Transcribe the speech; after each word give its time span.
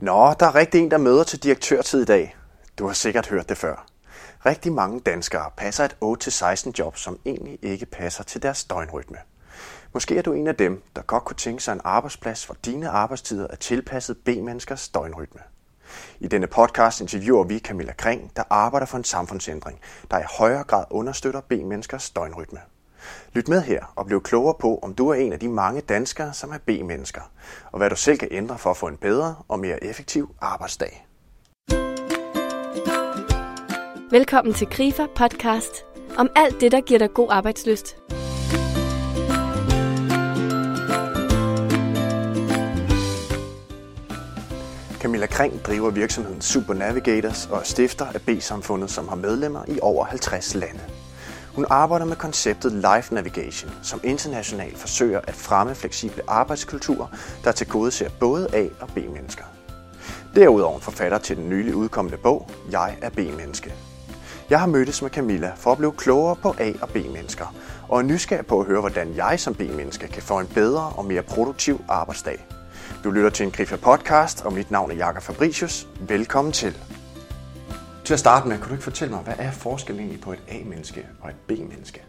Nå, 0.00 0.34
der 0.40 0.46
er 0.46 0.54
rigtig 0.54 0.80
en, 0.80 0.90
der 0.90 0.98
møder 0.98 1.24
til 1.24 1.42
direktørtid 1.42 2.02
i 2.02 2.04
dag. 2.04 2.36
Du 2.78 2.86
har 2.86 2.92
sikkert 2.92 3.26
hørt 3.26 3.48
det 3.48 3.58
før. 3.58 3.86
Rigtig 4.46 4.72
mange 4.72 5.00
danskere 5.00 5.50
passer 5.56 5.84
et 5.84 5.96
8-16 6.68 6.72
job, 6.78 6.96
som 6.96 7.18
egentlig 7.26 7.58
ikke 7.62 7.86
passer 7.86 8.24
til 8.24 8.42
deres 8.42 8.64
døgnrytme. 8.64 9.16
Måske 9.92 10.18
er 10.18 10.22
du 10.22 10.32
en 10.32 10.46
af 10.46 10.56
dem, 10.56 10.82
der 10.96 11.02
godt 11.02 11.24
kunne 11.24 11.36
tænke 11.36 11.62
sig 11.62 11.72
en 11.72 11.80
arbejdsplads, 11.84 12.44
hvor 12.44 12.56
dine 12.64 12.88
arbejdstider 12.88 13.46
er 13.50 13.56
tilpasset 13.56 14.16
B-menneskers 14.24 14.88
døgnrytme. 14.88 15.40
I 16.20 16.28
denne 16.28 16.46
podcast 16.46 17.00
interviewer 17.00 17.44
vi 17.44 17.58
Camilla 17.58 17.92
Kring, 17.92 18.32
der 18.36 18.42
arbejder 18.50 18.86
for 18.86 18.96
en 18.96 19.04
samfundsændring, 19.04 19.80
der 20.10 20.18
i 20.18 20.24
højere 20.38 20.64
grad 20.64 20.84
understøtter 20.90 21.40
B-menneskers 21.40 22.10
døgnrytme. 22.10 22.58
Lyt 23.32 23.48
med 23.48 23.62
her 23.62 23.92
og 23.96 24.06
bliv 24.06 24.22
klogere 24.22 24.54
på, 24.60 24.78
om 24.82 24.94
du 24.94 25.08
er 25.08 25.14
en 25.14 25.32
af 25.32 25.38
de 25.40 25.48
mange 25.48 25.80
danskere, 25.80 26.32
som 26.32 26.50
er 26.50 26.58
B-mennesker, 26.66 27.20
og 27.72 27.78
hvad 27.78 27.90
du 27.90 27.96
selv 27.96 28.18
kan 28.18 28.28
ændre 28.30 28.58
for 28.58 28.70
at 28.70 28.76
få 28.76 28.86
en 28.86 28.96
bedre 28.96 29.34
og 29.48 29.58
mere 29.58 29.84
effektiv 29.84 30.34
arbejdsdag. 30.40 31.06
Velkommen 34.10 34.54
til 34.54 34.66
Grifer 34.66 35.06
Podcast 35.16 35.84
om 36.18 36.28
alt 36.36 36.60
det, 36.60 36.72
der 36.72 36.80
giver 36.80 36.98
dig 36.98 37.14
god 37.14 37.28
arbejdsløst. 37.30 37.96
Camilla 45.06 45.26
Kring 45.26 45.60
driver 45.66 45.90
virksomheden 45.90 46.40
Super 46.40 46.74
Navigators 46.74 47.46
og 47.46 47.58
er 47.58 47.62
stifter 47.62 48.06
af 48.06 48.20
B-samfundet, 48.20 48.90
som 48.90 49.08
har 49.08 49.16
medlemmer 49.16 49.64
i 49.68 49.78
over 49.82 50.04
50 50.04 50.54
lande. 50.54 50.80
Hun 51.56 51.66
arbejder 51.70 52.04
med 52.04 52.16
konceptet 52.16 52.72
Life 52.72 53.14
Navigation, 53.14 53.70
som 53.82 54.00
internationalt 54.04 54.78
forsøger 54.78 55.20
at 55.24 55.34
fremme 55.34 55.74
fleksible 55.74 56.22
arbejdskulturer, 56.28 57.06
der 57.44 57.52
til 57.52 57.68
gode 57.68 57.90
ser 57.90 58.08
både 58.20 58.48
A- 58.54 58.68
og 58.80 58.88
B-mennesker. 58.88 59.44
Derudover 60.34 60.80
forfatter 60.80 61.18
til 61.18 61.36
den 61.36 61.48
nylig 61.48 61.74
udkommende 61.74 62.18
bog 62.18 62.50
Jeg 62.70 62.96
er 63.02 63.10
B-menneske. 63.10 63.74
Jeg 64.50 64.60
har 64.60 64.66
mødtes 64.66 65.02
med 65.02 65.10
Camilla 65.10 65.52
for 65.56 65.72
at 65.72 65.78
blive 65.78 65.92
klogere 65.92 66.36
på 66.36 66.54
A- 66.58 66.72
og 66.82 66.88
B-mennesker, 66.88 67.54
og 67.88 67.98
er 67.98 68.02
nysgerrig 68.02 68.46
på 68.46 68.60
at 68.60 68.66
høre, 68.66 68.80
hvordan 68.80 69.16
jeg 69.16 69.40
som 69.40 69.54
B-menneske 69.54 70.08
kan 70.08 70.22
få 70.22 70.40
en 70.40 70.46
bedre 70.46 70.92
og 70.96 71.04
mere 71.04 71.22
produktiv 71.22 71.80
arbejdsdag. 71.88 72.46
Du 73.04 73.10
lytter 73.10 73.30
til 73.30 73.46
en 73.46 73.52
Griffith 73.52 73.82
podcast, 73.82 74.44
og 74.44 74.52
mit 74.52 74.70
navn 74.70 74.90
er 74.90 74.94
Jakob 74.94 75.22
Fabricius. 75.22 75.88
Velkommen 76.00 76.52
til. 76.52 76.76
Til 78.06 78.12
at 78.14 78.20
starte 78.20 78.48
med, 78.48 78.58
kan 78.58 78.66
du 78.68 78.72
ikke 78.72 78.84
fortælle 78.84 79.14
mig, 79.14 79.22
hvad 79.22 79.34
er 79.38 79.50
forskellen 79.50 80.00
egentlig 80.00 80.20
på 80.20 80.32
et 80.32 80.38
A-menneske 80.48 81.06
og 81.20 81.30
et 81.30 81.36
B-menneske? 81.46 82.02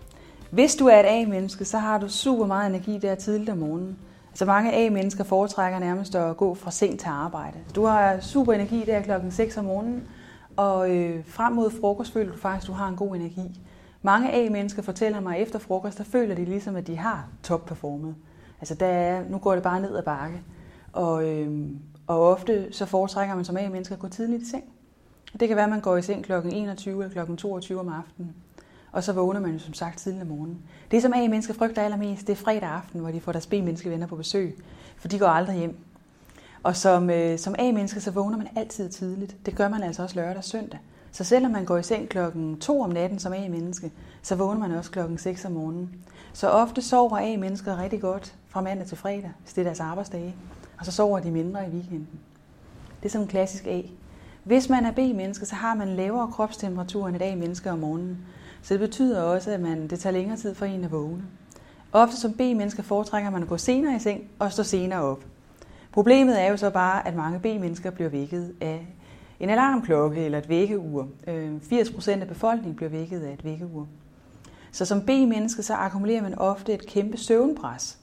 Hvis 0.51 0.75
du 0.75 0.87
er 0.87 0.99
et 0.99 1.05
A-menneske, 1.05 1.65
så 1.65 1.77
har 1.77 1.97
du 1.97 2.09
super 2.09 2.45
meget 2.45 2.69
energi 2.69 2.97
der 2.97 3.15
tidligt 3.15 3.49
om 3.49 3.57
morgenen. 3.57 3.97
Altså 4.29 4.45
mange 4.45 4.73
A-mennesker 4.73 5.23
foretrækker 5.23 5.79
nærmest 5.79 6.15
at 6.15 6.37
gå 6.37 6.55
fra 6.55 6.71
sent 6.71 6.99
til 6.99 7.07
arbejde. 7.07 7.57
Du 7.75 7.85
har 7.85 8.19
super 8.19 8.53
energi 8.53 8.83
der 8.85 9.01
klokken 9.01 9.31
6 9.31 9.57
om 9.57 9.65
morgenen, 9.65 10.03
og 10.55 10.95
øh, 10.95 11.23
frem 11.27 11.53
mod 11.53 11.71
frokost 11.81 12.13
føler 12.13 12.31
du 12.31 12.37
faktisk, 12.37 12.63
at 12.63 12.67
du 12.67 12.73
har 12.73 12.87
en 12.87 12.95
god 12.95 13.15
energi. 13.15 13.61
Mange 14.01 14.33
A-mennesker 14.33 14.81
fortæller 14.81 15.19
mig, 15.19 15.35
at 15.35 15.41
efter 15.41 15.59
frokost, 15.59 15.97
der 15.97 16.03
føler 16.03 16.35
de 16.35 16.45
ligesom, 16.45 16.75
at 16.75 16.87
de 16.87 16.97
har 16.97 17.27
topperformet. 17.43 18.15
Altså 18.59 18.75
der 18.75 18.87
er, 18.87 19.23
nu 19.29 19.37
går 19.37 19.53
det 19.53 19.63
bare 19.63 19.81
ned 19.81 19.97
ad 19.97 20.03
bakke. 20.03 20.41
Og, 20.93 21.29
øh, 21.29 21.69
og 22.07 22.31
ofte 22.31 22.73
så 22.73 22.85
foretrækker 22.85 23.35
man 23.35 23.45
som 23.45 23.57
A-mennesker 23.57 23.95
at 23.95 24.01
gå 24.01 24.07
tidligt 24.07 24.41
i 24.41 24.49
seng. 24.49 24.63
Det 25.39 25.47
kan 25.47 25.57
være, 25.57 25.63
at 25.63 25.69
man 25.69 25.81
går 25.81 25.97
i 25.97 26.01
seng 26.01 26.23
kl. 26.23 26.31
21 26.51 27.03
eller 27.03 27.25
kl. 27.25 27.35
22 27.35 27.79
om 27.79 27.89
aftenen. 27.89 28.35
Og 28.91 29.03
så 29.03 29.13
vågner 29.13 29.39
man 29.39 29.51
jo 29.51 29.59
som 29.59 29.73
sagt 29.73 29.99
tidligt 29.99 30.21
om 30.21 30.27
morgenen. 30.27 30.59
Det, 30.91 31.01
som 31.01 31.13
A-mennesker 31.13 31.53
frygter 31.53 31.81
allermest, 31.81 32.27
det 32.27 32.33
er 32.33 32.37
fredag 32.37 32.69
aften, 32.69 32.99
hvor 32.99 33.11
de 33.11 33.21
får 33.21 33.31
deres 33.31 33.47
B-menneskevenner 33.47 34.07
på 34.07 34.15
besøg. 34.15 34.57
For 34.97 35.07
de 35.07 35.19
går 35.19 35.27
aldrig 35.27 35.57
hjem. 35.57 35.77
Og 36.63 36.75
som, 36.75 37.09
øh, 37.09 37.39
som 37.39 37.55
A-menneske, 37.59 38.01
så 38.01 38.11
vågner 38.11 38.37
man 38.37 38.47
altid 38.55 38.89
tidligt. 38.89 39.35
Det 39.45 39.55
gør 39.55 39.69
man 39.69 39.83
altså 39.83 40.03
også 40.03 40.15
lørdag 40.15 40.37
og 40.37 40.43
søndag. 40.43 40.79
Så 41.11 41.23
selvom 41.23 41.51
man 41.51 41.65
går 41.65 41.77
i 41.77 41.83
seng 41.83 42.09
klokken 42.09 42.59
2 42.59 42.81
om 42.81 42.89
natten 42.89 43.19
som 43.19 43.33
A-menneske, 43.33 43.91
så 44.21 44.35
vågner 44.35 44.67
man 44.67 44.77
også 44.77 44.91
klokken 44.91 45.17
6 45.17 45.45
om 45.45 45.51
morgenen. 45.51 45.89
Så 46.33 46.49
ofte 46.49 46.81
sover 46.81 47.17
A-mennesker 47.17 47.81
rigtig 47.81 48.01
godt 48.01 48.35
fra 48.47 48.61
mandag 48.61 48.87
til 48.87 48.97
fredag, 48.97 49.31
hvis 49.43 49.53
det 49.53 49.61
er 49.61 49.65
deres 49.65 49.79
arbejdsdage. 49.79 50.35
Og 50.79 50.85
så 50.85 50.91
sover 50.91 51.19
de 51.19 51.31
mindre 51.31 51.67
i 51.67 51.69
weekenden. 51.69 52.19
Det 52.99 53.05
er 53.05 53.09
sådan 53.09 53.25
en 53.25 53.29
klassisk 53.29 53.67
A. 53.67 53.81
Hvis 54.47 54.69
man 54.69 54.85
er 54.85 54.91
B-menneske, 54.91 55.45
så 55.45 55.55
har 55.55 55.75
man 55.75 55.87
lavere 55.87 56.27
kropstemperatur 56.27 57.07
end 57.07 57.15
et 57.15 57.21
A-menneske 57.21 57.71
om 57.71 57.79
morgenen. 57.79 58.17
Så 58.61 58.73
det 58.73 58.79
betyder 58.79 59.21
også, 59.21 59.51
at 59.51 59.59
man, 59.59 59.87
det 59.87 59.99
tager 59.99 60.13
længere 60.13 60.37
tid 60.37 60.55
for 60.55 60.65
en 60.65 60.83
at 60.83 60.91
vågne. 60.91 61.23
Ofte 61.91 62.17
som 62.17 62.33
B-menneske 62.33 62.83
foretrækker 62.83 63.29
man 63.29 63.41
at 63.41 63.47
gå 63.47 63.57
senere 63.57 63.95
i 63.95 63.99
seng 63.99 64.23
og 64.39 64.51
stå 64.51 64.63
senere 64.63 65.01
op. 65.01 65.25
Problemet 65.91 66.41
er 66.41 66.47
jo 66.49 66.57
så 66.57 66.69
bare, 66.69 67.07
at 67.07 67.15
mange 67.15 67.39
B-mennesker 67.39 67.89
bliver 67.89 68.09
vækket 68.09 68.53
af 68.61 68.87
en 69.39 69.49
alarmklokke 69.49 70.25
eller 70.25 70.37
et 70.37 70.49
vækkeur. 70.49 71.07
Øh, 71.27 71.55
80% 71.55 72.09
af 72.09 72.27
befolkningen 72.27 72.75
bliver 72.75 72.89
vækket 72.89 73.21
af 73.21 73.33
et 73.33 73.43
vækkeur. 73.43 73.87
Så 74.71 74.85
som 74.85 75.01
B-menneske, 75.01 75.63
så 75.63 75.73
akkumulerer 75.73 76.21
man 76.21 76.39
ofte 76.39 76.73
et 76.73 76.87
kæmpe 76.87 77.17
søvnpres 77.17 77.97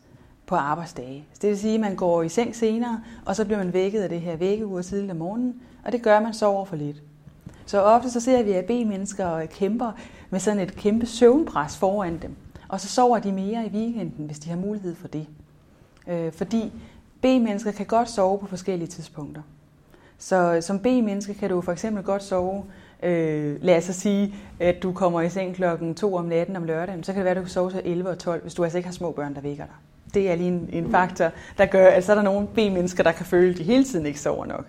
på 0.46 0.54
arbejdsdage. 0.54 1.24
Det 1.42 1.50
vil 1.50 1.58
sige, 1.58 1.74
at 1.74 1.80
man 1.80 1.96
går 1.96 2.22
i 2.22 2.28
seng 2.28 2.56
senere, 2.56 3.00
og 3.26 3.36
så 3.36 3.44
bliver 3.44 3.58
man 3.58 3.72
vækket 3.72 4.00
af 4.00 4.08
det 4.08 4.20
her 4.20 4.36
vækkeur 4.36 4.82
tidligt 4.82 5.10
om 5.10 5.16
morgenen, 5.16 5.60
og 5.84 5.92
det 5.92 6.02
gør, 6.02 6.20
man 6.20 6.34
man 6.40 6.48
over 6.48 6.64
for 6.64 6.76
lidt. 6.76 7.02
Så 7.66 7.80
ofte 7.82 8.10
så 8.10 8.20
ser 8.20 8.42
vi, 8.42 8.52
at 8.52 8.64
B-mennesker 8.64 9.46
kæmper 9.46 9.92
med 10.30 10.40
sådan 10.40 10.60
et 10.60 10.76
kæmpe 10.76 11.06
søvnpres 11.06 11.76
foran 11.76 12.18
dem. 12.22 12.36
Og 12.68 12.80
så 12.80 12.88
sover 12.88 13.18
de 13.18 13.32
mere 13.32 13.66
i 13.66 13.70
weekenden, 13.70 14.26
hvis 14.26 14.38
de 14.38 14.50
har 14.50 14.56
mulighed 14.56 14.94
for 14.94 15.08
det. 15.08 15.26
Øh, 16.08 16.32
fordi 16.32 16.72
B-mennesker 17.20 17.72
kan 17.72 17.86
godt 17.86 18.10
sove 18.10 18.38
på 18.38 18.46
forskellige 18.46 18.88
tidspunkter. 18.88 19.42
Så 20.18 20.58
som 20.60 20.78
B-menneske 20.78 21.34
kan 21.34 21.50
du 21.50 21.60
for 21.60 21.72
eksempel 21.72 22.02
godt 22.04 22.22
sove, 22.22 22.64
øh, 23.02 23.62
lad 23.62 23.76
os 23.76 23.84
sige, 23.84 24.34
at 24.60 24.82
du 24.82 24.92
kommer 24.92 25.20
i 25.20 25.28
seng 25.28 25.54
klokken 25.54 25.94
2 25.94 26.14
om 26.14 26.24
natten 26.24 26.56
om 26.56 26.64
lørdagen, 26.64 27.04
så 27.04 27.12
kan 27.12 27.18
det 27.18 27.24
være, 27.24 27.30
at 27.30 27.36
du 27.36 27.42
kan 27.42 27.50
sove 27.50 27.70
til 27.70 27.82
11 27.84 28.10
og 28.10 28.18
12, 28.18 28.42
hvis 28.42 28.54
du 28.54 28.64
altså 28.64 28.78
ikke 28.78 28.88
har 28.88 28.94
små 28.94 29.12
børn, 29.12 29.34
der 29.34 29.40
vækker 29.40 29.64
dig. 29.64 29.74
Det 30.14 30.30
er 30.30 30.34
lige 30.34 30.48
en, 30.48 30.68
en 30.72 30.90
faktor, 30.90 31.30
der 31.58 31.66
gør, 31.66 31.88
at 31.88 32.04
så 32.04 32.12
er 32.12 32.16
der 32.16 32.22
nogle 32.22 32.46
B-mennesker, 32.46 33.02
der 33.02 33.12
kan 33.12 33.26
føle, 33.26 33.50
at 33.50 33.58
de 33.58 33.62
hele 33.62 33.84
tiden 33.84 34.06
ikke 34.06 34.20
sover 34.20 34.46
nok. 34.46 34.66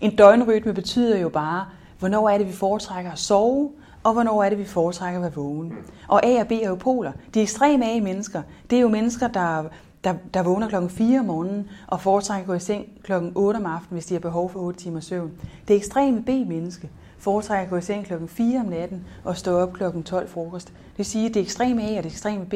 En 0.00 0.16
døgnrytme 0.16 0.74
betyder 0.74 1.18
jo 1.18 1.28
bare, 1.28 1.64
hvornår 1.98 2.28
er 2.28 2.38
det, 2.38 2.46
vi 2.46 2.52
foretrækker 2.52 3.12
at 3.12 3.18
sove, 3.18 3.70
og 4.02 4.12
hvornår 4.12 4.44
er 4.44 4.48
det, 4.48 4.58
vi 4.58 4.64
foretrækker 4.64 5.18
at 5.18 5.22
være 5.22 5.44
vågen. 5.44 5.72
Og 6.08 6.26
A 6.26 6.40
og 6.40 6.48
B 6.48 6.52
er 6.52 6.68
jo 6.68 6.74
poler. 6.74 7.12
De 7.34 7.40
ekstreme 7.40 7.86
A-mennesker, 7.86 8.42
det 8.70 8.76
er 8.76 8.80
jo 8.80 8.88
mennesker, 8.88 9.28
der, 9.28 9.64
der, 10.04 10.14
der 10.34 10.42
vågner 10.42 10.68
klokken 10.68 10.90
4 10.90 11.20
om 11.20 11.24
morgenen 11.24 11.68
og 11.86 12.00
foretrækker 12.00 12.42
at 12.42 12.46
gå 12.46 12.54
i 12.54 12.58
seng 12.58 12.86
klokken 13.02 13.32
8 13.34 13.56
om 13.56 13.66
aftenen, 13.66 13.96
hvis 13.96 14.06
de 14.06 14.14
har 14.14 14.20
behov 14.20 14.50
for 14.50 14.60
8 14.60 14.80
timer 14.80 15.00
søvn. 15.00 15.32
Det 15.68 15.76
ekstreme 15.76 16.22
B-menneske 16.22 16.90
foretrækker 17.18 17.64
at 17.64 17.70
gå 17.70 17.76
i 17.76 17.82
seng 17.82 18.04
klokken 18.04 18.28
4 18.28 18.60
om 18.60 18.66
natten 18.66 19.04
og 19.24 19.36
stå 19.36 19.58
op 19.58 19.72
klokken 19.72 20.02
12 20.02 20.28
frokost. 20.28 20.68
Det 20.68 20.98
vil 20.98 21.06
sige, 21.06 21.28
at 21.28 21.34
det 21.34 21.42
ekstreme 21.42 21.82
A 21.82 21.98
og 21.98 22.02
det 22.02 22.12
ekstreme 22.12 22.44
B 22.44 22.54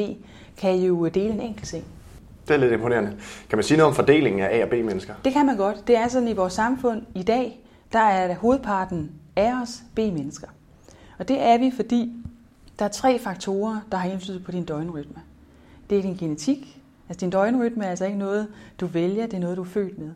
kan 0.56 0.76
jo 0.76 1.08
dele 1.08 1.32
en 1.32 1.40
enkelt 1.40 1.66
seng. 1.66 1.84
Det 2.48 2.54
er 2.54 2.58
lidt 2.58 2.72
imponerende. 2.72 3.16
Kan 3.48 3.56
man 3.56 3.64
sige 3.64 3.78
noget 3.78 3.88
om 3.88 3.94
fordelingen 3.94 4.42
af 4.42 4.58
A- 4.58 4.62
og 4.62 4.68
B-mennesker? 4.68 5.14
Det 5.24 5.32
kan 5.32 5.46
man 5.46 5.56
godt. 5.56 5.86
Det 5.86 5.96
er 5.96 6.08
sådan 6.08 6.28
i 6.28 6.32
vores 6.32 6.52
samfund 6.52 7.02
i 7.14 7.22
dag, 7.22 7.60
der 7.92 7.98
er 7.98 8.34
hovedparten 8.34 9.10
af 9.36 9.52
os 9.62 9.82
B-mennesker. 9.94 10.48
Og 11.18 11.28
det 11.28 11.42
er 11.42 11.58
vi, 11.58 11.72
fordi 11.76 12.12
der 12.78 12.84
er 12.84 12.88
tre 12.88 13.18
faktorer, 13.18 13.80
der 13.92 13.98
har 13.98 14.10
indflydelse 14.10 14.44
på 14.44 14.52
din 14.52 14.64
døgnrytme. 14.64 15.16
Det 15.90 15.98
er 15.98 16.02
din 16.02 16.16
genetik. 16.16 16.80
Altså 17.08 17.20
din 17.20 17.30
døgnrytme 17.30 17.84
er 17.84 17.90
altså 17.90 18.04
ikke 18.04 18.18
noget, 18.18 18.48
du 18.80 18.86
vælger, 18.86 19.26
det 19.26 19.34
er 19.34 19.40
noget, 19.40 19.56
du 19.56 19.62
er 19.62 19.66
født 19.66 19.98
med. 19.98 20.10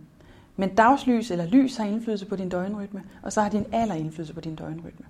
Men 0.56 0.74
dagslys 0.74 1.30
eller 1.30 1.46
lys 1.46 1.76
har 1.76 1.84
indflydelse 1.84 2.26
på 2.26 2.36
din 2.36 2.48
døgnrytme, 2.48 3.02
og 3.22 3.32
så 3.32 3.40
har 3.40 3.48
din 3.48 3.66
alder 3.72 3.94
indflydelse 3.94 4.34
på 4.34 4.40
din 4.40 4.54
døgnrytme. 4.54 5.06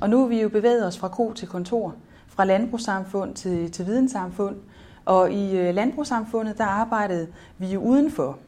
Og 0.00 0.10
nu 0.10 0.24
er 0.24 0.28
vi 0.28 0.42
jo 0.42 0.48
bevæget 0.48 0.86
os 0.86 0.98
fra 0.98 1.08
ko 1.08 1.32
til 1.32 1.48
kontor, 1.48 1.94
fra 2.28 2.44
landbrugssamfund 2.44 3.34
til, 3.34 3.70
til 3.70 3.86
videnssamfund, 3.86 4.56
og 5.04 5.32
i 5.32 5.58
øh, 5.58 5.74
landbrugssamfundet, 5.74 6.58
der 6.58 6.64
arbejdede 6.64 7.28
vi 7.58 7.66
jo 7.66 7.80
udenfor. 7.80 8.38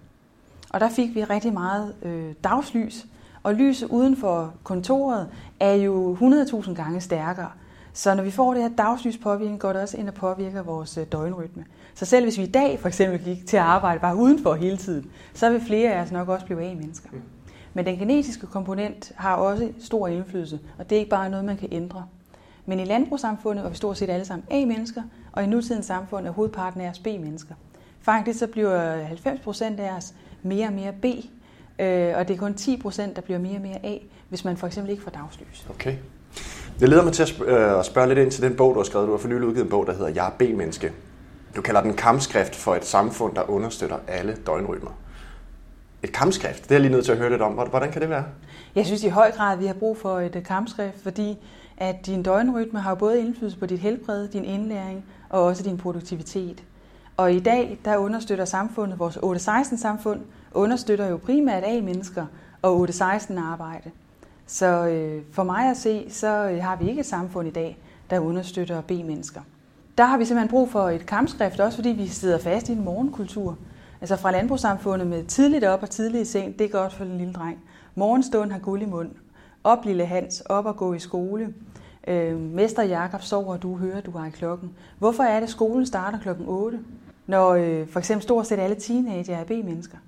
Og 0.70 0.80
der 0.80 0.88
fik 0.88 1.14
vi 1.14 1.24
rigtig 1.24 1.52
meget 1.52 1.94
øh, 2.02 2.34
dagslys, 2.44 3.06
og 3.42 3.54
lyset 3.54 3.88
uden 3.88 4.16
for 4.16 4.54
kontoret 4.64 5.28
er 5.60 5.74
jo 5.74 6.16
100.000 6.20 6.74
gange 6.74 7.00
stærkere. 7.00 7.50
Så 7.92 8.14
når 8.14 8.22
vi 8.22 8.30
får 8.30 8.54
det 8.54 8.62
her 8.62 8.70
dagslys 8.78 9.16
påvirkning, 9.16 9.60
går 9.60 9.72
det 9.72 9.82
også 9.82 9.96
ind 9.96 10.08
og 10.08 10.14
påvirker 10.14 10.62
vores 10.62 10.98
øh, 10.98 11.06
døgnrytme. 11.12 11.64
Så 11.94 12.04
selv 12.04 12.24
hvis 12.24 12.38
vi 12.38 12.42
i 12.42 12.50
dag 12.50 12.80
for 12.80 12.88
eksempel 12.88 13.18
gik 13.24 13.46
til 13.46 13.56
at 13.56 13.62
arbejde 13.62 14.00
bare 14.00 14.16
udenfor 14.16 14.54
hele 14.54 14.76
tiden, 14.76 15.10
så 15.34 15.50
vil 15.50 15.60
flere 15.60 15.92
af 15.92 16.02
os 16.02 16.12
nok 16.12 16.28
også 16.28 16.46
blive 16.46 16.64
A-mennesker. 16.64 17.08
Men 17.74 17.86
den 17.86 17.98
genetiske 17.98 18.46
komponent 18.46 19.12
har 19.16 19.34
også 19.34 19.68
stor 19.80 20.08
indflydelse, 20.08 20.60
og 20.78 20.90
det 20.90 20.96
er 20.96 21.00
ikke 21.00 21.10
bare 21.10 21.30
noget, 21.30 21.44
man 21.44 21.56
kan 21.56 21.68
ændre. 21.72 22.06
Men 22.66 22.80
i 22.80 22.84
landbrugssamfundet 22.84 23.64
er 23.64 23.68
vi 23.68 23.76
stort 23.76 23.98
set 23.98 24.10
alle 24.10 24.24
sammen 24.24 24.46
A-mennesker, 24.50 25.02
og 25.32 25.44
i 25.44 25.46
nutidens 25.46 25.86
samfund 25.86 26.26
er 26.26 26.30
hovedparten 26.30 26.80
af 26.80 26.90
os 26.90 26.98
B-mennesker. 26.98 27.54
Faktisk 28.00 28.38
så 28.38 28.46
bliver 28.46 29.02
90 29.02 29.40
procent 29.40 29.80
af 29.80 29.96
os 29.96 30.14
mere 30.42 30.66
og 30.66 30.72
mere 30.72 30.92
B, 30.92 31.04
og 32.16 32.28
det 32.28 32.30
er 32.30 32.36
kun 32.38 32.54
10 32.54 32.76
procent, 32.76 33.16
der 33.16 33.22
bliver 33.22 33.38
mere 33.38 33.56
og 33.56 33.62
mere 33.62 33.86
A, 33.86 33.98
hvis 34.28 34.44
man 34.44 34.56
for 34.56 34.66
eksempel 34.66 34.90
ikke 34.90 35.02
får 35.02 35.10
dagslys. 35.10 35.66
Okay. 35.70 35.94
Det 36.80 36.88
leder 36.88 37.04
mig 37.04 37.12
til 37.12 37.22
at 37.22 37.28
spørge, 37.28 37.84
spørge 37.84 38.08
lidt 38.08 38.18
ind 38.18 38.30
til 38.30 38.42
den 38.42 38.56
bog, 38.56 38.74
du 38.74 38.78
har 38.78 38.84
skrevet. 38.84 39.06
Du 39.06 39.12
har 39.12 39.18
for 39.18 39.28
nylig 39.28 39.48
udgivet 39.48 39.64
en 39.64 39.70
bog, 39.70 39.86
der 39.86 39.92
hedder 39.92 40.08
Jeg 40.08 40.26
er 40.26 40.30
B-menneske. 40.30 40.92
Du 41.56 41.62
kalder 41.62 41.82
den 41.82 41.94
kampskrift 41.94 42.56
for 42.56 42.74
et 42.74 42.84
samfund, 42.84 43.34
der 43.34 43.50
understøtter 43.50 43.96
alle 44.08 44.36
døgnrytmer. 44.46 44.90
et 46.02 46.12
kampskrift. 46.12 46.62
Det 46.62 46.70
er 46.70 46.74
jeg 46.74 46.80
lige 46.80 46.92
nødt 46.92 47.04
til 47.04 47.12
at 47.12 47.18
høre 47.18 47.30
lidt 47.30 47.42
om. 47.42 47.52
Hvordan 47.52 47.92
kan 47.92 48.00
det 48.00 48.10
være? 48.10 48.24
Jeg 48.74 48.86
synes 48.86 49.04
i 49.04 49.08
høj 49.08 49.30
grad, 49.32 49.52
at 49.52 49.60
vi 49.60 49.66
har 49.66 49.74
brug 49.74 49.98
for 49.98 50.20
et 50.20 50.42
kampskrift, 50.46 51.02
fordi 51.02 51.38
at 51.78 52.06
din 52.06 52.22
døgnrytme 52.22 52.80
har 52.80 52.94
både 52.94 53.20
indflydelse 53.20 53.58
på 53.58 53.66
dit 53.66 53.78
helbred, 53.78 54.28
din 54.28 54.44
indlæring 54.44 55.04
og 55.28 55.44
også 55.44 55.62
din 55.62 55.76
produktivitet. 55.76 56.64
Og 57.16 57.32
i 57.32 57.40
dag, 57.40 57.78
der 57.84 57.96
understøtter 57.96 58.44
samfundet, 58.44 58.98
vores 58.98 59.16
8-16-samfund, 59.16 60.20
understøtter 60.54 61.06
jo 61.06 61.16
primært 61.16 61.62
A-mennesker 61.66 62.26
og 62.62 62.88
8-16 62.88 63.40
arbejde. 63.40 63.90
Så 64.46 64.66
øh, 64.66 65.22
for 65.32 65.42
mig 65.42 65.70
at 65.70 65.76
se, 65.76 66.06
så 66.10 66.50
øh, 66.50 66.62
har 66.62 66.76
vi 66.76 66.88
ikke 66.88 67.00
et 67.00 67.06
samfund 67.06 67.48
i 67.48 67.50
dag, 67.50 67.78
der 68.10 68.18
understøtter 68.18 68.80
B-mennesker. 68.80 69.40
Der 69.98 70.04
har 70.04 70.18
vi 70.18 70.24
simpelthen 70.24 70.50
brug 70.50 70.70
for 70.70 70.88
et 70.88 71.06
kampskrift, 71.06 71.60
også 71.60 71.78
fordi 71.78 71.88
vi 71.88 72.06
sidder 72.08 72.38
fast 72.38 72.68
i 72.68 72.72
en 72.72 72.84
morgenkultur. 72.84 73.56
Altså 74.00 74.16
fra 74.16 74.32
landbrugssamfundet 74.32 75.06
med 75.06 75.24
tidligt 75.24 75.64
op 75.64 75.82
og 75.82 75.90
tidligt 75.90 76.28
i 76.28 76.30
seng, 76.30 76.58
det 76.58 76.64
er 76.64 76.68
godt 76.68 76.92
for 76.92 77.04
den 77.04 77.18
lille 77.18 77.32
dreng. 77.32 77.58
Morgenstund 77.94 78.52
har 78.52 78.58
guld 78.58 78.82
i 78.82 78.84
mund. 78.84 79.10
Op 79.66 79.84
lille 79.84 80.06
Hans, 80.06 80.40
op 80.40 80.66
og 80.66 80.76
gå 80.76 80.92
i 80.92 80.98
skole. 80.98 81.54
Øh, 82.06 82.40
Mester 82.40 82.82
Jakob 82.82 83.22
sover, 83.22 83.52
og 83.52 83.62
du 83.62 83.76
hører, 83.76 84.00
du 84.00 84.10
har 84.10 84.26
i 84.26 84.30
klokken. 84.30 84.70
Hvorfor 84.98 85.22
er 85.22 85.34
det, 85.34 85.42
at 85.42 85.50
skolen 85.50 85.86
starter 85.86 86.18
klokken 86.18 86.44
8, 86.48 86.78
når 87.26 87.50
øh, 87.50 87.88
for 87.88 87.98
eksempel 87.98 88.22
stort 88.22 88.46
set 88.46 88.58
alle 88.58 88.76
teenager 88.76 89.36
er 89.36 89.44
B-mennesker? 89.44 89.98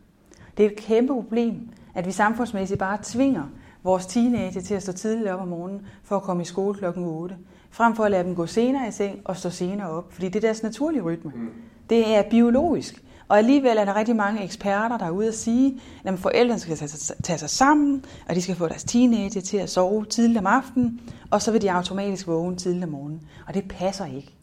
Det 0.56 0.66
er 0.66 0.70
et 0.70 0.76
kæmpe 0.76 1.12
problem, 1.12 1.68
at 1.94 2.06
vi 2.06 2.12
samfundsmæssigt 2.12 2.78
bare 2.78 2.98
tvinger 3.02 3.42
vores 3.82 4.06
teenager 4.06 4.60
til 4.60 4.74
at 4.74 4.82
stå 4.82 4.92
tidligt 4.92 5.30
op 5.30 5.40
om 5.40 5.48
morgenen 5.48 5.86
for 6.02 6.16
at 6.16 6.22
komme 6.22 6.42
i 6.42 6.46
skole 6.46 6.74
klokken 6.74 7.04
8, 7.04 7.36
frem 7.70 7.96
for 7.96 8.04
at 8.04 8.10
lade 8.10 8.24
dem 8.24 8.34
gå 8.34 8.46
senere 8.46 8.88
i 8.88 8.90
seng 8.90 9.20
og 9.24 9.36
stå 9.36 9.50
senere 9.50 9.90
op, 9.90 10.12
fordi 10.12 10.26
det 10.26 10.36
er 10.36 10.40
deres 10.40 10.62
naturlige 10.62 11.02
rytme. 11.02 11.32
Mm. 11.34 11.48
Det 11.90 12.16
er 12.16 12.22
biologisk. 12.30 13.02
Og 13.28 13.38
alligevel 13.38 13.78
er 13.78 13.84
der 13.84 13.96
rigtig 13.96 14.16
mange 14.16 14.44
eksperter, 14.44 14.98
der 14.98 15.06
er 15.06 15.10
ude 15.10 15.28
at 15.28 15.34
sige, 15.34 15.80
at 16.04 16.18
forældrene 16.18 16.60
skal 16.60 16.76
tage 17.22 17.38
sig 17.38 17.50
sammen, 17.50 18.04
og 18.28 18.34
de 18.34 18.42
skal 18.42 18.54
få 18.54 18.68
deres 18.68 18.84
teenager 18.84 19.40
til 19.40 19.56
at 19.56 19.70
sove 19.70 20.04
tidligt 20.04 20.38
om 20.38 20.46
aftenen, 20.46 21.00
og 21.30 21.42
så 21.42 21.52
vil 21.52 21.62
de 21.62 21.72
automatisk 21.72 22.26
vågne 22.26 22.56
tidligt 22.56 22.84
om 22.84 22.90
morgenen. 22.90 23.20
Og 23.46 23.54
det 23.54 23.64
passer 23.68 24.06
ikke. 24.06 24.34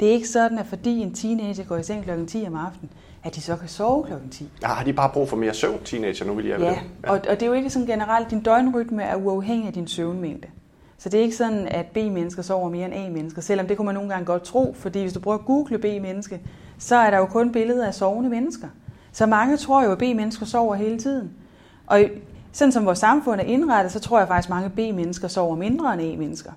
Det 0.00 0.08
er 0.08 0.12
ikke 0.12 0.28
sådan, 0.28 0.58
at 0.58 0.66
fordi 0.66 0.98
en 0.98 1.14
teenager 1.14 1.64
går 1.64 1.76
i 1.76 1.82
seng 1.82 2.04
klokken 2.04 2.26
10 2.26 2.44
om 2.46 2.56
aftenen, 2.56 2.90
at 3.24 3.34
de 3.34 3.40
så 3.40 3.56
kan 3.56 3.68
sove 3.68 4.04
klokken 4.04 4.30
10. 4.30 4.50
Ja, 4.62 4.66
har 4.66 4.84
de 4.84 4.92
bare 4.92 5.10
brug 5.12 5.28
for 5.28 5.36
mere 5.36 5.54
søvn, 5.54 5.78
teenager, 5.84 6.26
nu 6.26 6.34
vil 6.34 6.46
jeg 6.46 6.60
ja, 6.60 6.66
ja. 6.66 6.78
Og, 7.02 7.20
og 7.28 7.40
det 7.40 7.42
er 7.42 7.46
jo 7.46 7.52
ikke 7.52 7.70
sådan 7.70 7.86
generelt, 7.86 8.30
din 8.30 8.40
døgnrytme 8.40 9.02
er 9.02 9.16
uafhængig 9.16 9.66
af 9.66 9.72
din 9.72 9.88
søvnmængde. 9.88 10.48
Så 10.98 11.08
det 11.08 11.20
er 11.20 11.24
ikke 11.24 11.36
sådan, 11.36 11.68
at 11.68 11.86
B-mennesker 11.86 12.42
sover 12.42 12.70
mere 12.70 12.86
end 12.86 12.94
A-mennesker, 12.94 13.42
selvom 13.42 13.66
det 13.66 13.76
kunne 13.76 13.86
man 13.86 13.94
nogle 13.94 14.10
gange 14.10 14.24
godt 14.26 14.42
tro, 14.42 14.74
fordi 14.78 15.00
hvis 15.00 15.12
du 15.12 15.20
prøver 15.20 15.38
at 15.38 15.44
google 15.44 15.78
B-menneske, 15.78 16.40
så 16.82 16.96
er 16.96 17.10
der 17.10 17.18
jo 17.18 17.26
kun 17.26 17.52
billeder 17.52 17.86
af 17.86 17.94
sovende 17.94 18.30
mennesker. 18.30 18.68
Så 19.12 19.26
mange 19.26 19.56
tror 19.56 19.84
jo, 19.84 19.92
at 19.92 19.98
B-mennesker 19.98 20.46
sover 20.46 20.74
hele 20.74 20.98
tiden. 20.98 21.30
Og 21.86 22.00
sådan 22.52 22.72
som 22.72 22.86
vores 22.86 22.98
samfund 22.98 23.40
er 23.40 23.44
indrettet, 23.44 23.92
så 23.92 24.00
tror 24.00 24.18
jeg 24.18 24.28
faktisk, 24.28 24.48
at 24.48 24.54
mange 24.54 24.70
B-mennesker 24.70 25.28
sover 25.28 25.56
mindre 25.56 25.94
end 25.94 26.02
E-mennesker. 26.02 26.52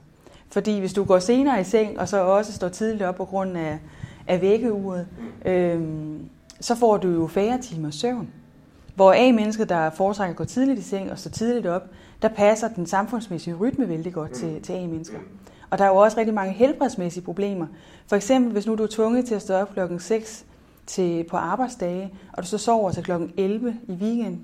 Fordi 0.50 0.80
hvis 0.80 0.94
du 0.94 1.04
går 1.04 1.20
senere 1.20 1.62
i 1.62 1.64
seng, 1.64 2.00
og 2.00 2.08
så 2.08 2.18
også 2.18 2.54
står 2.54 2.70
tidligt 2.70 3.04
op 3.04 3.16
på 3.16 3.26
grund 3.26 3.58
af, 3.58 3.80
af 4.28 4.42
vækkeuret, 4.42 5.08
øhm, 5.46 6.30
så 6.60 6.76
får 6.76 6.98
du 6.98 7.10
jo 7.10 7.28
færre 7.28 7.62
timer 7.62 7.92
søvn. 7.92 8.30
Hvor 8.96 9.14
A-mennesker, 9.14 9.66
der 9.66 9.90
foretrækker 9.90 10.34
at 10.34 10.38
gå 10.38 10.46
tidligt 10.46 10.80
i 10.80 10.84
seng 10.84 11.12
og 11.12 11.20
stå 11.20 11.30
tidligt 11.30 11.66
op, 11.66 11.84
der 12.22 12.28
passer 12.28 12.68
den 12.68 12.86
samfundsmæssige 12.86 13.56
rytme 13.56 13.90
vældig 13.90 14.14
godt 14.14 14.32
til, 14.32 14.62
til 14.62 14.74
A-mennesker. 14.74 15.18
Og 15.70 15.78
der 15.78 15.84
er 15.84 15.90
jo 15.90 15.96
også 15.96 16.18
rigtig 16.18 16.34
mange 16.34 16.54
helbredsmæssige 16.54 17.24
problemer. 17.24 17.68
For 18.08 18.16
eksempel, 18.16 18.52
hvis 18.52 18.68
nu 18.68 18.76
du 18.76 18.84
er 18.84 18.88
tvunget 18.92 19.26
til 19.26 19.36
at 19.36 19.42
stå 19.42 19.54
op 19.54 19.74
klokken 19.74 20.00
6 20.00 20.46
til, 20.86 21.24
på 21.24 21.38
arbejdsdage, 21.38 22.14
og 22.34 22.44
du 22.44 22.48
så 22.48 22.58
sover 22.58 22.92
til 22.92 23.04
klokken 23.04 23.32
11 23.38 23.76
i 23.88 23.92
weekenden, 23.92 24.42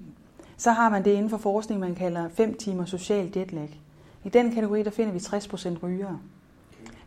så 0.57 0.71
har 0.71 0.89
man 0.89 1.06
det 1.06 1.12
inden 1.12 1.29
for 1.29 1.38
forskning, 1.38 1.79
man 1.79 1.95
kalder 1.95 2.29
5 2.29 2.53
timer 2.53 2.85
social 2.85 3.31
jetlag. 3.35 3.79
I 4.23 4.29
den 4.29 4.53
kategori, 4.53 4.83
der 4.83 4.89
finder 4.89 5.13
vi 5.13 5.19
60% 5.19 5.83
rygere. 5.83 6.19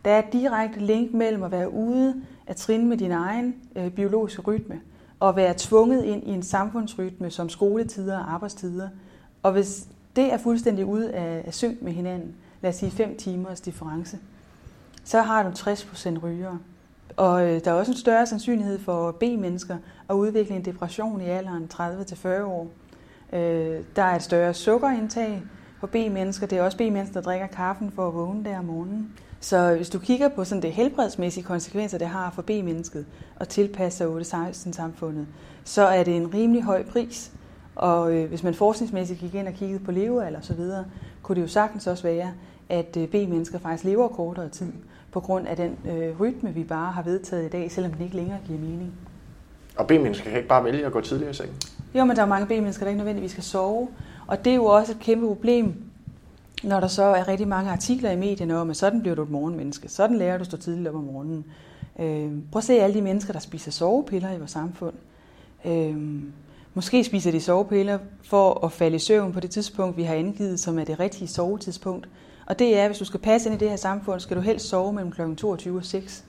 Der 0.04 0.10
er 0.10 0.18
et 0.18 0.32
direkte 0.32 0.80
link 0.80 1.14
mellem 1.14 1.42
at 1.42 1.50
være 1.50 1.72
ude 1.72 2.22
at 2.46 2.56
trin 2.56 2.88
med 2.88 2.96
din 2.96 3.10
egen 3.10 3.54
øh, 3.76 3.90
biologiske 3.90 4.42
rytme, 4.42 4.80
og 5.20 5.36
være 5.36 5.54
tvunget 5.56 6.04
ind 6.04 6.22
i 6.26 6.30
en 6.30 6.42
samfundsrytme 6.42 7.30
som 7.30 7.48
skoletider 7.48 8.18
og 8.18 8.32
arbejdstider. 8.32 8.88
Og 9.42 9.52
hvis 9.52 9.88
det 10.16 10.32
er 10.32 10.38
fuldstændig 10.38 10.86
ude 10.86 11.12
af, 11.12 11.42
af 11.46 11.54
synk 11.54 11.82
med 11.82 11.92
hinanden, 11.92 12.34
lad 12.64 12.68
os 12.70 12.76
sige 12.76 12.90
5 12.90 13.16
timers 13.16 13.60
difference, 13.60 14.18
så 15.04 15.22
har 15.22 15.42
du 15.42 15.48
60% 15.48 16.18
rygere. 16.18 16.58
Og 17.16 17.46
øh, 17.46 17.64
der 17.64 17.70
er 17.70 17.74
også 17.74 17.92
en 17.92 17.98
større 17.98 18.26
sandsynlighed 18.26 18.78
for 18.78 19.12
B-mennesker 19.12 19.76
at 20.08 20.14
udvikle 20.14 20.56
en 20.56 20.64
depression 20.64 21.20
i 21.20 21.24
alderen 21.24 21.70
30-40 21.74 22.28
år. 22.42 22.68
Øh, 23.32 23.80
der 23.96 24.02
er 24.02 24.16
et 24.16 24.22
større 24.22 24.54
sukkerindtag 24.54 25.42
for 25.80 25.86
B-mennesker. 25.86 26.46
Det 26.46 26.58
er 26.58 26.62
også 26.62 26.78
B-mennesker, 26.78 27.12
der 27.12 27.20
drikker 27.20 27.46
kaffen 27.46 27.90
for 27.90 28.08
at 28.08 28.14
vågne 28.14 28.44
der 28.44 28.58
om 28.58 28.64
morgenen. 28.64 29.12
Så 29.40 29.74
hvis 29.76 29.90
du 29.90 29.98
kigger 29.98 30.28
på 30.28 30.44
sådan 30.44 30.62
det 30.62 30.72
helbredsmæssige 30.72 31.44
konsekvenser, 31.44 31.98
det 31.98 32.06
har 32.06 32.30
for 32.30 32.42
B-mennesket 32.42 33.06
at 33.40 33.48
tilpasse 33.48 33.98
sig 33.98 34.06
8-16-samfundet, 34.06 35.26
så 35.64 35.82
er 35.82 36.04
det 36.04 36.16
en 36.16 36.34
rimelig 36.34 36.62
høj 36.62 36.84
pris. 36.84 37.32
Og 37.74 38.12
øh, 38.14 38.28
hvis 38.28 38.42
man 38.42 38.54
forskningsmæssigt 38.54 39.20
gik 39.20 39.34
ind 39.34 39.48
og 39.48 39.54
kiggede 39.54 39.84
på 39.84 39.92
levealder 39.92 40.38
osv., 40.38 40.60
kunne 41.22 41.36
det 41.36 41.42
jo 41.42 41.48
sagtens 41.48 41.86
også 41.86 42.02
være, 42.02 42.32
at 42.68 42.96
øh, 42.96 43.08
B-mennesker 43.08 43.58
faktisk 43.58 43.84
lever 43.84 44.08
kortere 44.08 44.48
tid 44.48 44.72
på 45.12 45.20
grund 45.20 45.46
af 45.46 45.56
den 45.56 45.76
øh, 45.88 46.20
rytme, 46.20 46.54
vi 46.54 46.64
bare 46.64 46.92
har 46.92 47.02
vedtaget 47.02 47.46
i 47.46 47.48
dag, 47.48 47.70
selvom 47.70 47.92
den 47.92 48.04
ikke 48.04 48.16
længere 48.16 48.38
giver 48.46 48.58
mening. 48.58 48.92
Og 49.76 49.86
B-mennesker 49.86 50.30
kan 50.30 50.36
ikke 50.36 50.48
bare 50.48 50.64
vælge 50.64 50.86
at 50.86 50.92
gå 50.92 51.00
tidligere 51.00 51.30
i 51.30 51.34
seng? 51.34 51.50
Jo, 51.94 52.04
men 52.04 52.16
der 52.16 52.22
er 52.22 52.26
mange 52.26 52.46
B-mennesker, 52.46 52.84
der 52.84 52.88
ikke 52.88 52.98
nødvendigvis 52.98 53.30
skal 53.30 53.44
sove. 53.44 53.88
Og 54.26 54.44
det 54.44 54.50
er 54.50 54.54
jo 54.54 54.64
også 54.64 54.92
et 54.92 54.98
kæmpe 54.98 55.26
problem, 55.26 55.74
når 56.64 56.80
der 56.80 56.88
så 56.88 57.02
er 57.02 57.28
rigtig 57.28 57.48
mange 57.48 57.70
artikler 57.70 58.10
i 58.10 58.16
medierne 58.16 58.58
om, 58.58 58.70
at 58.70 58.76
sådan 58.76 59.00
bliver 59.00 59.14
du 59.14 59.22
et 59.22 59.30
morgenmenneske. 59.30 59.88
Sådan 59.88 60.16
lærer 60.16 60.36
du 60.36 60.40
at 60.40 60.46
stå 60.46 60.56
tidligt 60.56 60.88
op 60.88 60.94
om 60.94 61.02
morgenen. 61.02 61.44
Øh, 61.98 62.32
prøv 62.52 62.58
at 62.58 62.64
se 62.64 62.72
alle 62.72 62.96
de 62.96 63.02
mennesker, 63.02 63.32
der 63.32 63.40
spiser 63.40 63.70
sovepiller 63.70 64.32
i 64.32 64.38
vores 64.38 64.50
samfund. 64.50 64.94
Øh, 65.64 65.96
måske 66.74 67.04
spiser 67.04 67.30
de 67.30 67.40
sovepiller 67.40 67.98
for 68.22 68.64
at 68.64 68.72
falde 68.72 68.96
i 68.96 68.98
søvn 68.98 69.32
på 69.32 69.40
det 69.40 69.50
tidspunkt, 69.50 69.96
vi 69.96 70.02
har 70.02 70.14
angivet, 70.14 70.60
som 70.60 70.78
er 70.78 70.84
det 70.84 71.00
rigtige 71.00 71.28
sovetidspunkt. 71.28 72.08
Og 72.46 72.58
det 72.58 72.78
er, 72.78 72.86
hvis 72.86 72.98
du 72.98 73.04
skal 73.04 73.20
passe 73.20 73.48
ind 73.48 73.56
i 73.56 73.58
det 73.58 73.70
her 73.70 73.76
samfund, 73.76 74.20
skal 74.20 74.36
du 74.36 74.42
helst 74.42 74.68
sove 74.68 74.92
mellem 74.92 75.12
kl. 75.12 75.34
22 75.34 75.76
og 75.76 75.84
6. 75.84 76.24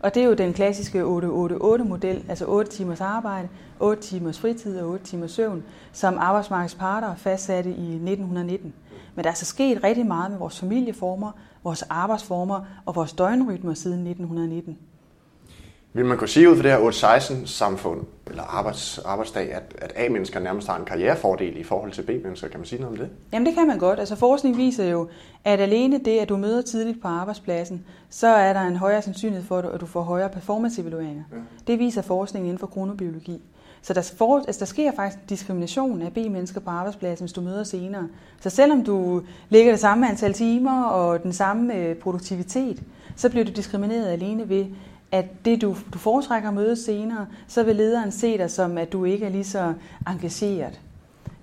Og 0.00 0.14
det 0.14 0.22
er 0.22 0.26
jo 0.26 0.34
den 0.34 0.52
klassiske 0.52 1.02
8-8-8-model, 1.02 2.24
altså 2.28 2.44
8 2.46 2.70
timers 2.70 3.00
arbejde, 3.00 3.48
8 3.80 4.02
timers 4.02 4.38
fritid 4.38 4.80
og 4.80 4.88
8 4.88 5.04
timers 5.04 5.30
søvn, 5.30 5.62
som 5.92 6.18
arbejdsmarkedets 6.18 6.74
parter 6.74 7.14
fastsatte 7.14 7.70
i 7.70 7.94
1919. 7.94 8.74
Men 9.14 9.24
der 9.24 9.30
er 9.30 9.34
så 9.34 9.44
sket 9.44 9.84
rigtig 9.84 10.06
meget 10.06 10.30
med 10.30 10.38
vores 10.38 10.60
familieformer, 10.60 11.32
vores 11.64 11.82
arbejdsformer 11.82 12.64
og 12.86 12.96
vores 12.96 13.12
døgnrytmer 13.12 13.74
siden 13.74 14.06
1919. 14.06 14.78
Vil 15.92 16.04
man 16.04 16.18
kunne 16.18 16.28
sige 16.28 16.50
ud 16.50 16.56
fra 16.56 16.62
det 16.62 16.70
her 16.70 16.78
8-16-samfund, 16.78 18.00
eller 18.26 18.42
arbejds, 18.42 18.98
arbejdsdag, 18.98 19.52
at, 19.52 19.62
at 19.78 19.92
A-mennesker 19.96 20.40
nærmest 20.40 20.68
har 20.68 20.78
en 20.78 20.84
karrierefordel 20.84 21.56
i 21.56 21.62
forhold 21.62 21.92
til 21.92 22.02
B-mennesker? 22.02 22.48
Kan 22.48 22.60
man 22.60 22.66
sige 22.66 22.80
noget 22.80 22.98
om 22.98 23.06
det? 23.06 23.16
Jamen 23.32 23.46
det 23.46 23.54
kan 23.54 23.66
man 23.66 23.78
godt. 23.78 23.98
Altså 23.98 24.16
forskning 24.16 24.56
viser 24.56 24.84
jo, 24.84 25.08
at 25.44 25.60
alene 25.60 25.98
det, 26.04 26.18
at 26.18 26.28
du 26.28 26.36
møder 26.36 26.62
tidligt 26.62 27.02
på 27.02 27.08
arbejdspladsen, 27.08 27.84
så 28.10 28.26
er 28.26 28.52
der 28.52 28.60
en 28.60 28.76
højere 28.76 29.02
sandsynlighed 29.02 29.46
for, 29.46 29.58
at 29.58 29.80
du 29.80 29.86
får 29.86 30.02
højere 30.02 30.28
performance-evalueringer. 30.28 31.22
Ja. 31.32 31.36
Det 31.66 31.78
viser 31.78 32.02
forskning 32.02 32.44
inden 32.44 32.58
for 32.58 32.66
kronobiologi. 32.66 33.42
Så 33.82 33.94
der, 33.94 34.12
for, 34.18 34.36
altså 34.36 34.58
der 34.58 34.66
sker 34.66 34.92
faktisk 34.96 35.18
diskrimination 35.28 36.02
af 36.02 36.12
B-mennesker 36.12 36.60
på 36.60 36.70
arbejdspladsen, 36.70 37.24
hvis 37.24 37.32
du 37.32 37.40
møder 37.40 37.64
senere. 37.64 38.08
Så 38.40 38.50
selvom 38.50 38.84
du 38.84 39.22
ligger 39.48 39.72
det 39.72 39.80
samme 39.80 40.10
antal 40.10 40.32
timer 40.32 40.82
og 40.82 41.22
den 41.22 41.32
samme 41.32 41.74
øh, 41.74 41.96
produktivitet, 41.96 42.82
så 43.16 43.28
bliver 43.28 43.44
du 43.44 43.50
diskrimineret 43.50 44.06
alene 44.06 44.48
ved, 44.48 44.66
at 45.12 45.44
det 45.44 45.62
du, 45.62 45.76
du 45.92 45.98
foretrækker 45.98 46.48
at 46.48 46.54
møde 46.54 46.84
senere, 46.84 47.26
så 47.48 47.62
vil 47.62 47.76
lederen 47.76 48.12
se 48.12 48.38
dig 48.38 48.50
som, 48.50 48.78
at 48.78 48.92
du 48.92 49.04
ikke 49.04 49.26
er 49.26 49.30
lige 49.30 49.44
så 49.44 49.74
engageret. 50.08 50.80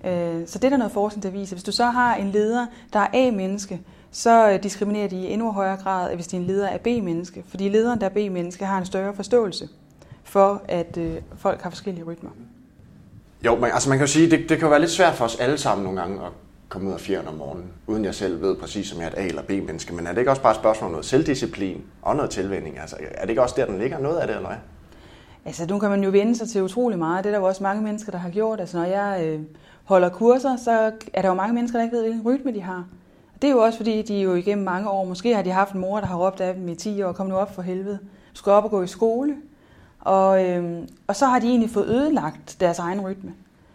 Øh, 0.04 0.46
så 0.46 0.58
det 0.58 0.64
er 0.64 0.68
der 0.68 0.76
noget 0.76 0.92
forskning, 0.92 1.22
der 1.22 1.30
viser. 1.30 1.56
Hvis 1.56 1.64
du 1.64 1.72
så 1.72 1.84
har 1.84 2.14
en 2.14 2.30
leder, 2.30 2.66
der 2.92 2.98
er 2.98 3.08
A-menneske, 3.12 3.80
så 4.10 4.50
øh, 4.50 4.62
diskriminerer 4.62 5.08
de 5.08 5.16
i 5.16 5.32
endnu 5.32 5.52
højere 5.52 5.76
grad, 5.76 6.14
hvis 6.14 6.26
din 6.26 6.44
leder 6.44 6.68
er 6.68 6.78
B-menneske. 6.78 7.44
Fordi 7.48 7.68
lederen, 7.68 8.00
der 8.00 8.06
er 8.06 8.10
B-menneske, 8.10 8.64
har 8.64 8.78
en 8.78 8.86
større 8.86 9.14
forståelse 9.14 9.68
for, 10.24 10.62
at 10.68 10.96
øh, 10.96 11.16
folk 11.36 11.62
har 11.62 11.70
forskellige 11.70 12.04
rytmer. 12.04 12.30
Jo, 13.44 13.54
men 13.54 13.64
altså 13.64 13.88
man 13.88 13.98
kan 13.98 14.06
jo 14.06 14.12
sige, 14.12 14.30
det, 14.30 14.38
det 14.38 14.48
kan 14.48 14.60
jo 14.60 14.68
være 14.68 14.80
lidt 14.80 14.90
svært 14.90 15.14
for 15.14 15.24
os 15.24 15.36
alle 15.36 15.58
sammen 15.58 15.84
nogle 15.84 16.00
gange 16.00 16.26
at 16.26 16.32
komme 16.68 16.88
ud 16.88 16.94
af 16.94 17.00
fjern 17.00 17.26
om 17.26 17.34
morgenen, 17.34 17.72
uden 17.86 18.04
jeg 18.04 18.14
selv 18.14 18.42
ved 18.42 18.56
præcis, 18.56 18.92
om 18.92 19.00
jeg 19.00 19.06
er 19.06 19.10
et 19.10 19.18
A- 19.18 19.26
eller 19.26 19.42
B-menneske. 19.42 19.94
Men 19.94 20.06
er 20.06 20.10
det 20.12 20.18
ikke 20.18 20.30
også 20.30 20.42
bare 20.42 20.52
et 20.52 20.58
spørgsmål 20.58 20.86
om 20.86 20.92
noget 20.92 21.06
selvdisciplin 21.06 21.82
og 22.02 22.16
noget 22.16 22.30
tilvænding? 22.30 22.78
Altså, 22.78 22.96
er 23.14 23.22
det 23.22 23.30
ikke 23.30 23.42
også 23.42 23.54
der, 23.58 23.66
den 23.66 23.78
ligger 23.78 23.98
noget 23.98 24.18
af 24.18 24.26
det, 24.26 24.36
eller 24.36 24.48
hvad? 24.48 24.58
Altså, 25.44 25.66
nu 25.66 25.78
kan 25.78 25.90
man 25.90 26.04
jo 26.04 26.10
vende 26.10 26.36
sig 26.36 26.48
til 26.48 26.62
utrolig 26.62 26.98
meget. 26.98 27.24
Det 27.24 27.30
er 27.30 27.34
der 27.34 27.40
jo 27.40 27.46
også 27.46 27.62
mange 27.62 27.82
mennesker, 27.82 28.12
der 28.12 28.18
har 28.18 28.30
gjort. 28.30 28.60
Altså, 28.60 28.76
når 28.76 28.84
jeg 28.84 29.24
øh, 29.24 29.40
holder 29.84 30.08
kurser, 30.08 30.56
så 30.56 30.92
er 31.12 31.22
der 31.22 31.28
jo 31.28 31.34
mange 31.34 31.54
mennesker, 31.54 31.78
der 31.78 31.84
ikke 31.84 31.96
ved, 31.96 32.02
hvilken 32.02 32.26
rytme 32.26 32.52
de 32.52 32.60
har. 32.60 32.84
Og 33.34 33.42
det 33.42 33.48
er 33.48 33.52
jo 33.52 33.58
også, 33.58 33.76
fordi 33.76 34.02
de 34.02 34.20
jo 34.20 34.34
igennem 34.34 34.64
mange 34.64 34.90
år, 34.90 35.04
måske 35.04 35.34
har 35.34 35.42
de 35.42 35.50
haft 35.50 35.72
en 35.72 35.80
mor, 35.80 36.00
der 36.00 36.06
har 36.06 36.16
råbt 36.16 36.40
af 36.40 36.54
dem 36.54 36.68
i 36.68 36.74
10 36.74 37.02
år, 37.02 37.12
kom 37.12 37.26
nu 37.26 37.34
op 37.34 37.54
for 37.54 37.62
helvede. 37.62 37.98
Du 38.32 38.38
skal 38.38 38.52
op 38.52 38.64
og 38.64 38.70
gå 38.70 38.82
i 38.82 38.86
skole. 38.86 39.34
Og, 40.00 40.44
øh, 40.44 40.82
og 41.06 41.16
så 41.16 41.26
har 41.26 41.38
de 41.38 41.46
egentlig 41.46 41.70
fået 41.70 41.86
ødelagt 41.86 42.56
deres 42.60 42.78
egen 42.78 43.00
rytme. 43.00 43.32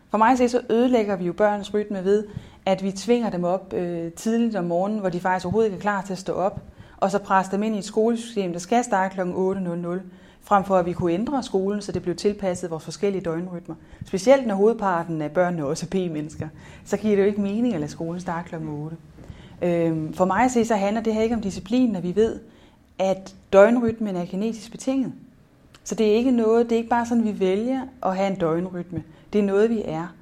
For 0.10 0.18
mig 0.18 0.38
så 0.38 0.62
ødelægger 0.70 1.16
vi 1.16 1.26
jo 1.26 1.34
børns 1.34 1.74
rytme 1.74 2.04
ved, 2.04 2.24
at 2.66 2.84
vi 2.84 2.92
tvinger 2.92 3.30
dem 3.30 3.44
op 3.44 3.74
øh, 3.74 4.12
tidligt 4.12 4.56
om 4.56 4.66
morgenen, 4.66 5.00
hvor 5.00 5.10
de 5.10 5.20
faktisk 5.20 5.46
overhovedet 5.46 5.68
ikke 5.68 5.78
er 5.78 5.82
klar 5.82 6.02
til 6.02 6.14
at 6.14 6.20
stå 6.20 6.34
op, 6.34 6.62
og 6.98 7.12
så 7.12 7.20
presser 7.20 7.52
dem 7.52 7.64
ind 7.64 7.76
i 7.76 7.78
et 7.78 7.86
skolesystem, 7.86 8.52
der 8.52 8.60
skal 8.60 8.84
starte 8.84 9.16
kl. 9.16 9.22
8.00, 9.22 10.00
frem 10.42 10.64
for 10.64 10.78
at 10.78 10.86
vi 10.86 10.94
kunne 10.94 11.14
ændre 11.14 11.44
skolen, 11.44 11.82
så 11.82 11.92
det 11.92 12.02
blev 12.02 12.16
tilpasset 12.16 12.72
vores 12.72 12.84
forskellige 12.84 13.22
døgnrytmer. 13.22 13.76
Specielt 14.06 14.48
når 14.48 14.56
hovedparten 14.56 15.22
af 15.22 15.32
børnene 15.32 15.66
også 15.66 15.86
er 15.86 15.90
P-mennesker, 15.90 16.48
så 16.86 16.98
giver 16.98 17.16
det 17.16 17.24
jo 17.24 17.28
ikke 17.28 17.42
mening 17.42 17.74
at 17.74 17.80
lade 17.80 17.92
skolen 17.92 18.22
starte 18.22 18.50
kl. 18.50 18.56
8. 18.56 18.98
Øh, 19.62 20.14
for 20.14 20.26
mig 20.26 20.44
at 20.44 20.52
se, 20.52 20.66
så 20.66 20.76
handler 20.76 21.02
det 21.02 21.14
her 21.14 21.22
ikke 21.22 21.36
om 21.36 21.42
disciplin, 21.42 21.90
når 21.90 22.02
vi 22.02 22.16
ved, 22.16 22.40
at 23.00 23.36
døgnrytmen 23.54 24.16
er 24.16 24.26
genetisk 24.26 24.72
betinget. 24.72 25.14
Så 25.84 25.96
det 25.96 26.08
er 26.08 26.16
ikke 26.16 26.32
noget, 26.32 26.70
det 26.70 26.76
er 26.76 26.78
ikke 26.78 26.90
bare 26.90 27.06
sådan, 27.06 27.24
vi 27.24 27.40
vælger 27.40 27.82
at 28.04 28.16
have 28.16 28.32
en 28.32 28.40
døgnrytme. 28.40 29.04
Det 29.34 29.40
er 29.40 29.44
noget, 29.44 29.70
vi 29.70 29.82
er. 29.86 30.14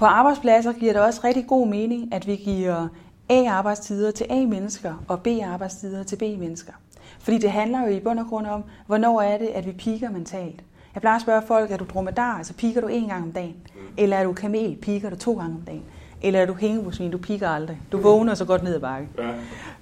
På 0.00 0.06
arbejdspladser 0.06 0.72
giver 0.72 0.92
det 0.92 1.02
også 1.02 1.20
rigtig 1.24 1.46
god 1.46 1.68
mening, 1.68 2.14
at 2.14 2.26
vi 2.26 2.36
giver 2.36 2.88
A-arbejdstider 3.28 4.10
til 4.10 4.26
A-mennesker 4.30 5.04
og 5.08 5.22
B-arbejdstider 5.22 6.02
til 6.02 6.16
B-mennesker. 6.16 6.72
Fordi 7.18 7.38
det 7.38 7.50
handler 7.50 7.86
jo 7.86 7.96
i 7.96 8.00
bund 8.00 8.18
og 8.18 8.26
grund 8.26 8.46
om, 8.46 8.64
hvornår 8.86 9.20
er 9.20 9.38
det, 9.38 9.46
at 9.46 9.66
vi 9.66 9.72
piker 9.72 10.10
mentalt. 10.10 10.64
Jeg 10.94 11.00
plejer 11.00 11.16
at 11.16 11.22
spørge 11.22 11.42
folk, 11.42 11.70
er 11.70 11.76
du 11.76 11.84
dromedar, 11.84 12.36
altså 12.36 12.54
piker 12.54 12.80
du 12.80 12.86
en 12.86 13.08
gang 13.08 13.22
om 13.22 13.32
dagen? 13.32 13.56
Eller 13.96 14.16
er 14.16 14.24
du 14.24 14.32
kamel, 14.32 14.76
piker 14.76 15.10
du 15.10 15.16
to 15.16 15.34
gange 15.34 15.56
om 15.56 15.62
dagen? 15.62 15.84
Eller 16.22 16.40
er 16.40 16.46
du 16.46 16.54
hængebusvin, 16.54 17.10
du 17.10 17.18
piker 17.18 17.48
aldrig. 17.48 17.80
Du 17.92 17.98
vågner 17.98 18.34
så 18.34 18.44
godt 18.44 18.62
ned 18.62 18.74
ad 18.74 18.80
bakke. 18.80 19.08
Ja. 19.18 19.30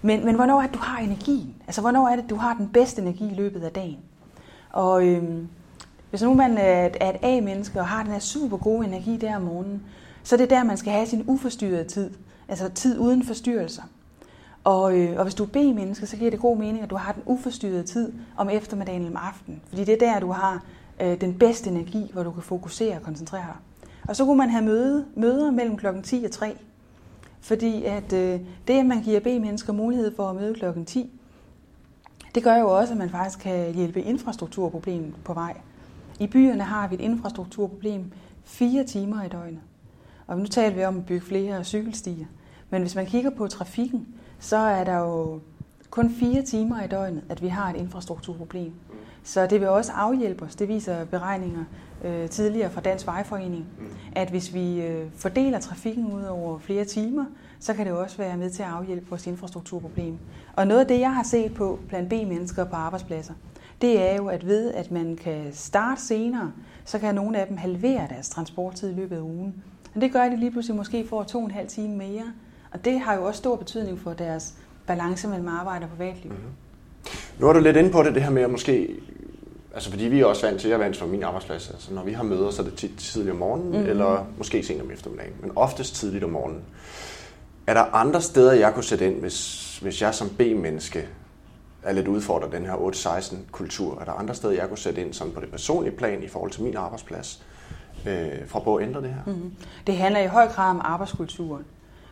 Men, 0.02 0.24
men 0.24 0.34
hvornår 0.34 0.58
er 0.58 0.66
det, 0.66 0.74
du 0.74 0.80
har 0.82 0.98
energien? 0.98 1.54
Altså, 1.66 1.80
hvornår 1.80 2.08
er 2.08 2.16
det, 2.16 2.30
du 2.30 2.36
har 2.36 2.54
den 2.54 2.68
bedste 2.68 3.02
energi 3.02 3.30
i 3.32 3.34
løbet 3.34 3.62
af 3.62 3.72
dagen? 3.72 3.98
Og 4.70 5.06
øhm, 5.06 5.48
hvis 6.10 6.22
nu 6.22 6.34
man 6.34 6.58
er 6.58 6.86
et, 6.86 6.96
er 7.00 7.10
et 7.10 7.16
A-menneske 7.22 7.80
og 7.80 7.86
har 7.86 8.02
den 8.02 8.12
her 8.12 8.18
super 8.18 8.56
gode 8.56 8.86
energi 8.86 9.16
der 9.16 9.36
om 9.36 9.42
morgenen, 9.42 9.82
så 10.28 10.36
det 10.36 10.42
er 10.42 10.56
der, 10.56 10.64
man 10.64 10.76
skal 10.76 10.92
have 10.92 11.06
sin 11.06 11.24
uforstyrrede 11.26 11.84
tid. 11.84 12.10
Altså 12.48 12.68
tid 12.68 12.98
uden 12.98 13.24
forstyrrelser. 13.24 13.82
Og, 14.64 14.98
øh, 14.98 15.16
og 15.16 15.22
hvis 15.22 15.34
du 15.34 15.42
er 15.42 15.48
B-menneske, 15.48 16.06
så 16.06 16.16
giver 16.16 16.30
det 16.30 16.40
god 16.40 16.56
mening, 16.56 16.82
at 16.82 16.90
du 16.90 16.96
har 16.96 17.12
den 17.12 17.22
uforstyrrede 17.26 17.82
tid 17.82 18.12
om 18.36 18.48
eftermiddagen 18.48 19.02
eller 19.02 19.18
om 19.20 19.26
aftenen. 19.26 19.60
Fordi 19.68 19.84
det 19.84 19.94
er 19.94 20.12
der, 20.12 20.20
du 20.20 20.32
har 20.32 20.64
øh, 21.00 21.20
den 21.20 21.38
bedste 21.38 21.70
energi, 21.70 22.10
hvor 22.12 22.22
du 22.22 22.30
kan 22.30 22.42
fokusere 22.42 22.96
og 22.96 23.02
koncentrere 23.02 23.44
dig. 23.46 23.90
Og 24.08 24.16
så 24.16 24.24
kunne 24.24 24.38
man 24.38 24.50
have 24.50 24.64
møde, 24.64 25.04
møder 25.14 25.50
mellem 25.50 25.76
klokken 25.76 26.02
10 26.02 26.24
og 26.24 26.30
3. 26.30 26.56
Fordi 27.40 27.84
at 27.84 28.12
øh, 28.12 28.40
det, 28.68 28.78
at 28.78 28.86
man 28.86 29.02
giver 29.02 29.20
B-mennesker 29.20 29.72
mulighed 29.72 30.16
for 30.16 30.30
at 30.30 30.36
møde 30.36 30.54
klokken 30.54 30.84
10, 30.84 31.20
det 32.34 32.42
gør 32.42 32.56
jo 32.56 32.78
også, 32.78 32.92
at 32.92 32.98
man 32.98 33.10
faktisk 33.10 33.38
kan 33.38 33.74
hjælpe 33.74 34.02
infrastrukturproblemet 34.02 35.14
på 35.24 35.34
vej. 35.34 35.56
I 36.20 36.26
byerne 36.26 36.62
har 36.62 36.88
vi 36.88 36.94
et 36.94 37.00
infrastrukturproblem 37.00 38.12
fire 38.44 38.84
timer 38.84 39.24
i 39.24 39.28
døgnet. 39.28 39.60
Og 40.28 40.38
nu 40.38 40.46
taler 40.46 40.74
vi 40.76 40.84
om 40.84 40.98
at 40.98 41.06
bygge 41.06 41.26
flere 41.26 41.64
cykelstier. 41.64 42.26
Men 42.70 42.82
hvis 42.82 42.94
man 42.94 43.06
kigger 43.06 43.30
på 43.30 43.46
trafikken, 43.46 44.06
så 44.38 44.56
er 44.56 44.84
der 44.84 44.96
jo 44.98 45.40
kun 45.90 46.10
fire 46.10 46.42
timer 46.42 46.84
i 46.84 46.86
døgnet, 46.86 47.22
at 47.28 47.42
vi 47.42 47.48
har 47.48 47.70
et 47.70 47.76
infrastrukturproblem. 47.76 48.72
Så 49.22 49.46
det 49.46 49.60
vil 49.60 49.68
også 49.68 49.92
afhjælpe 49.92 50.44
os. 50.44 50.54
Det 50.54 50.68
viser 50.68 51.04
beregninger 51.04 51.64
øh, 52.04 52.28
tidligere 52.28 52.70
fra 52.70 52.80
Dansk 52.80 53.06
Vejforening, 53.06 53.66
at 54.12 54.30
hvis 54.30 54.54
vi 54.54 54.80
øh, 54.80 55.06
fordeler 55.14 55.60
trafikken 55.60 56.12
ud 56.12 56.24
over 56.24 56.58
flere 56.58 56.84
timer, 56.84 57.24
så 57.60 57.74
kan 57.74 57.86
det 57.86 57.94
også 57.94 58.16
være 58.16 58.36
med 58.36 58.50
til 58.50 58.62
at 58.62 58.68
afhjælpe 58.68 59.10
vores 59.10 59.26
infrastrukturproblem. 59.26 60.18
Og 60.56 60.66
noget 60.66 60.80
af 60.80 60.86
det, 60.86 61.00
jeg 61.00 61.14
har 61.14 61.22
set 61.22 61.54
på 61.54 61.78
blandt 61.88 62.08
B-mennesker 62.08 62.64
på 62.64 62.76
arbejdspladser, 62.76 63.34
det 63.80 64.10
er 64.10 64.16
jo, 64.16 64.26
at 64.26 64.46
ved 64.46 64.74
at 64.74 64.90
man 64.90 65.16
kan 65.16 65.50
starte 65.52 66.02
senere, 66.02 66.52
så 66.84 66.98
kan 66.98 67.14
nogle 67.14 67.38
af 67.38 67.46
dem 67.46 67.56
halvere 67.56 68.06
deres 68.08 68.28
transporttid 68.28 68.90
i 68.90 68.94
løbet 68.94 69.16
af 69.16 69.20
ugen. 69.20 69.54
Og 69.98 70.02
det 70.02 70.12
gør, 70.12 70.20
at 70.20 70.32
de 70.32 70.36
lige 70.36 70.50
pludselig 70.50 70.76
måske 70.76 71.06
får 71.08 71.22
to 71.22 71.38
og 71.38 71.44
en 71.44 71.50
halv 71.50 71.68
time 71.68 71.96
mere. 71.96 72.32
Og 72.72 72.84
det 72.84 73.00
har 73.00 73.14
jo 73.14 73.24
også 73.24 73.38
stor 73.38 73.56
betydning 73.56 74.00
for 74.00 74.12
deres 74.12 74.54
balance 74.86 75.28
mellem 75.28 75.48
arbejde 75.48 75.84
og 75.84 75.90
privatliv. 75.90 76.32
Mm-hmm. 76.32 76.50
Nu 77.38 77.48
er 77.48 77.52
du 77.52 77.60
lidt 77.60 77.76
inde 77.76 77.90
på 77.90 78.02
det, 78.02 78.14
det 78.14 78.22
her 78.22 78.30
med 78.30 78.42
at 78.42 78.50
måske 78.50 79.00
Altså 79.74 79.90
fordi 79.90 80.04
vi 80.04 80.20
er 80.20 80.24
også 80.24 80.46
vant 80.46 80.60
til, 80.60 80.68
jeg 80.68 80.74
er 80.74 80.78
vant 80.78 80.96
til 80.96 81.06
min 81.06 81.22
arbejdsplads, 81.22 81.70
altså 81.70 81.94
når 81.94 82.04
vi 82.04 82.12
har 82.12 82.22
møder, 82.22 82.50
så 82.50 82.62
er 82.62 82.66
det 82.66 82.74
tit 82.74 82.90
tidligt 82.98 83.32
om 83.32 83.36
morgenen, 83.36 83.68
mm-hmm. 83.68 83.88
eller 83.88 84.26
måske 84.38 84.62
sent 84.62 84.82
om 84.82 84.90
eftermiddagen, 84.90 85.32
men 85.40 85.52
oftest 85.56 85.94
tidligt 85.94 86.24
om 86.24 86.30
morgenen. 86.30 86.62
Er 87.66 87.74
der 87.74 87.94
andre 87.94 88.20
steder, 88.20 88.52
jeg 88.52 88.74
kunne 88.74 88.84
sætte 88.84 89.06
ind, 89.06 89.20
hvis, 89.20 89.78
hvis 89.78 90.02
jeg 90.02 90.14
som 90.14 90.28
B-menneske 90.28 91.08
er 91.82 91.92
lidt 91.92 92.08
udfordret 92.08 92.52
den 92.52 92.66
her 92.66 92.74
8-16 92.74 93.36
kultur? 93.50 94.00
Er 94.00 94.04
der 94.04 94.12
andre 94.12 94.34
steder, 94.34 94.54
jeg 94.54 94.68
kunne 94.68 94.78
sætte 94.78 95.00
ind 95.00 95.12
sådan 95.12 95.32
på 95.32 95.40
det 95.40 95.50
personlige 95.50 95.96
plan 95.96 96.22
i 96.22 96.28
forhold 96.28 96.50
til 96.50 96.62
min 96.62 96.76
arbejdsplads, 96.76 97.42
øh, 98.06 98.48
fra 98.48 98.58
på 98.58 98.76
at 98.76 98.82
ændre 98.86 99.02
det 99.02 99.08
her? 99.08 99.22
Mm-hmm. 99.26 99.52
Det 99.86 99.96
handler 99.96 100.20
i 100.20 100.26
høj 100.26 100.48
grad 100.48 100.70
om 100.70 100.80
arbejdskulturen. 100.84 101.64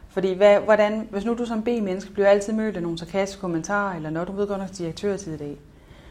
Fordi 0.08 0.34
hvad, 0.34 0.60
hvordan, 0.60 1.08
hvis 1.10 1.24
nu 1.24 1.34
du 1.34 1.44
som 1.44 1.62
B-menneske 1.62 2.12
bliver 2.12 2.28
altid 2.28 2.52
mødt 2.52 2.76
af 2.76 2.82
nogle 2.82 2.98
sarkastiske 2.98 3.40
kommentarer, 3.40 3.96
eller 3.96 4.10
når 4.10 4.24
du 4.24 4.32
ved 4.32 4.46
godt 4.46 4.60
nok 4.60 4.70
direktørtid 4.78 5.34
i 5.34 5.36
dag, 5.36 5.56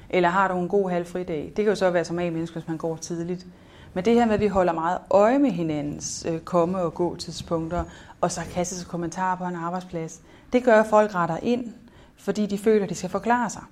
eller 0.09 0.29
har 0.29 0.47
du 0.47 0.59
en 0.59 0.67
god 0.67 0.89
halv 0.89 1.05
fridag, 1.05 1.53
det 1.55 1.65
kan 1.65 1.71
jo 1.71 1.75
så 1.75 1.89
være 1.89 2.05
som 2.05 2.19
A-menneske, 2.19 2.53
hvis 2.53 2.67
man 2.67 2.77
går 2.77 2.95
tidligt. 2.95 3.45
Men 3.93 4.05
det 4.05 4.13
her 4.13 4.25
med, 4.25 4.33
at 4.33 4.39
vi 4.39 4.47
holder 4.47 4.73
meget 4.73 4.97
øje 5.09 5.39
med 5.39 5.51
hinandens 5.51 6.25
øh, 6.29 6.39
komme- 6.39 6.81
og 6.81 6.93
gå-tidspunkter, 6.93 7.83
og 8.21 8.31
sarkastiske 8.31 8.89
kommentarer 8.89 9.37
på 9.37 9.43
en 9.43 9.55
arbejdsplads, 9.55 10.21
det 10.53 10.63
gør, 10.63 10.79
at 10.79 10.85
folk 10.85 11.15
retter 11.15 11.37
ind, 11.43 11.73
fordi 12.17 12.45
de 12.45 12.57
føler, 12.57 12.83
at 12.83 12.89
de 12.89 12.95
skal 12.95 13.09
forklare 13.09 13.49
sig. 13.49 13.63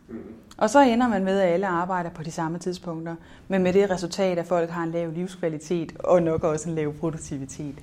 Og 0.58 0.70
så 0.70 0.82
ender 0.82 1.08
man 1.08 1.24
med, 1.24 1.40
at 1.40 1.54
alle 1.54 1.68
arbejder 1.68 2.10
på 2.10 2.24
de 2.24 2.32
samme 2.32 2.60
tidspunkter, 2.60 3.16
men 3.48 3.64
med 3.64 3.74
det 3.74 3.90
resultat, 3.90 4.40
at 4.40 4.46
folk 4.46 4.70
har 4.70 4.84
en 4.84 4.92
lav 4.92 5.12
livskvalitet 5.12 5.94
og 6.00 6.24
nok 6.24 6.44
også 6.44 6.70
en 6.70 6.76
lav 6.76 6.94
produktivitet. 6.94 7.76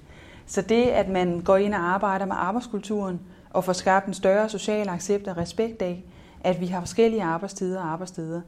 Så 0.46 0.62
det, 0.62 0.82
at 0.82 1.08
man 1.08 1.40
går 1.40 1.56
ind 1.56 1.74
og 1.74 1.80
arbejder 1.80 2.26
med 2.26 2.34
arbejdskulturen 2.38 3.20
og 3.50 3.64
får 3.64 3.72
skabt 3.72 4.06
en 4.06 4.14
større 4.14 4.48
social 4.48 4.88
accept 4.88 5.28
og 5.28 5.36
respekt 5.36 5.82
af, 5.82 6.04
at 6.44 6.60
vi 6.60 6.66
har 6.66 6.80
forskellige 6.80 7.22
arbejdstider 7.22 7.80
og 7.80 7.86
arbejdssteder, 7.86 8.40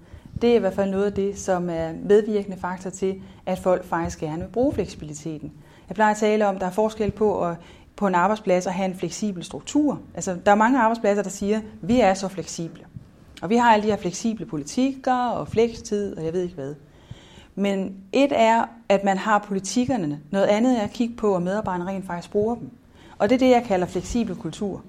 det 0.43 0.51
er 0.51 0.55
i 0.55 0.59
hvert 0.59 0.75
fald 0.75 0.91
noget 0.91 1.05
af 1.05 1.13
det, 1.13 1.39
som 1.39 1.71
er 1.71 1.93
medvirkende 2.05 2.57
faktor 2.57 2.91
til, 2.91 3.23
at 3.47 3.59
folk 3.59 3.85
faktisk 3.85 4.21
gerne 4.21 4.43
vil 4.43 4.49
bruge 4.49 4.75
fleksibiliteten. 4.75 5.53
Jeg 5.89 5.95
plejer 5.95 6.11
at 6.11 6.17
tale 6.17 6.47
om, 6.47 6.55
at 6.55 6.61
der 6.61 6.67
er 6.67 6.71
forskel 6.71 7.11
på 7.11 7.45
at 7.45 7.57
på 7.97 8.07
en 8.07 8.15
arbejdsplads 8.15 8.67
at 8.67 8.73
have 8.73 8.89
en 8.89 8.99
fleksibel 8.99 9.45
struktur. 9.45 10.01
Altså, 10.15 10.37
der 10.47 10.51
er 10.51 10.57
mange 10.57 10.79
arbejdspladser, 10.79 11.23
der 11.23 11.31
siger, 11.31 11.59
at 11.59 11.65
vi 11.83 12.01
er 12.01 12.15
så 12.15 12.29
fleksible. 12.29 12.85
Og 13.43 13.51
vi 13.51 13.57
har 13.57 13.73
alle 13.73 13.83
de 13.83 13.91
her 13.91 13.97
fleksible 13.97 14.47
politikker 14.47 15.15
og 15.15 15.49
flekstid, 15.49 16.17
og 16.17 16.25
jeg 16.25 16.33
ved 16.33 16.43
ikke 16.43 16.55
hvad. 16.55 16.75
Men 17.55 17.97
et 18.13 18.33
er, 18.35 18.65
at 18.89 19.05
man 19.05 19.19
har 19.19 19.39
politikkerne. 19.39 20.21
Noget 20.31 20.47
andet 20.47 20.79
er 20.79 20.83
at 20.83 20.91
kigge 20.91 21.17
på, 21.17 21.37
at 21.37 21.43
medarbejderne 21.43 21.91
rent 21.91 22.07
faktisk 22.07 22.33
bruger 22.33 22.55
dem. 22.55 22.71
Og 23.19 23.29
det 23.29 23.35
er 23.35 23.39
det, 23.39 23.51
jeg 23.51 23.65
kalder 23.67 23.87
fleksibel 23.87 24.37
kultur. 24.37 24.83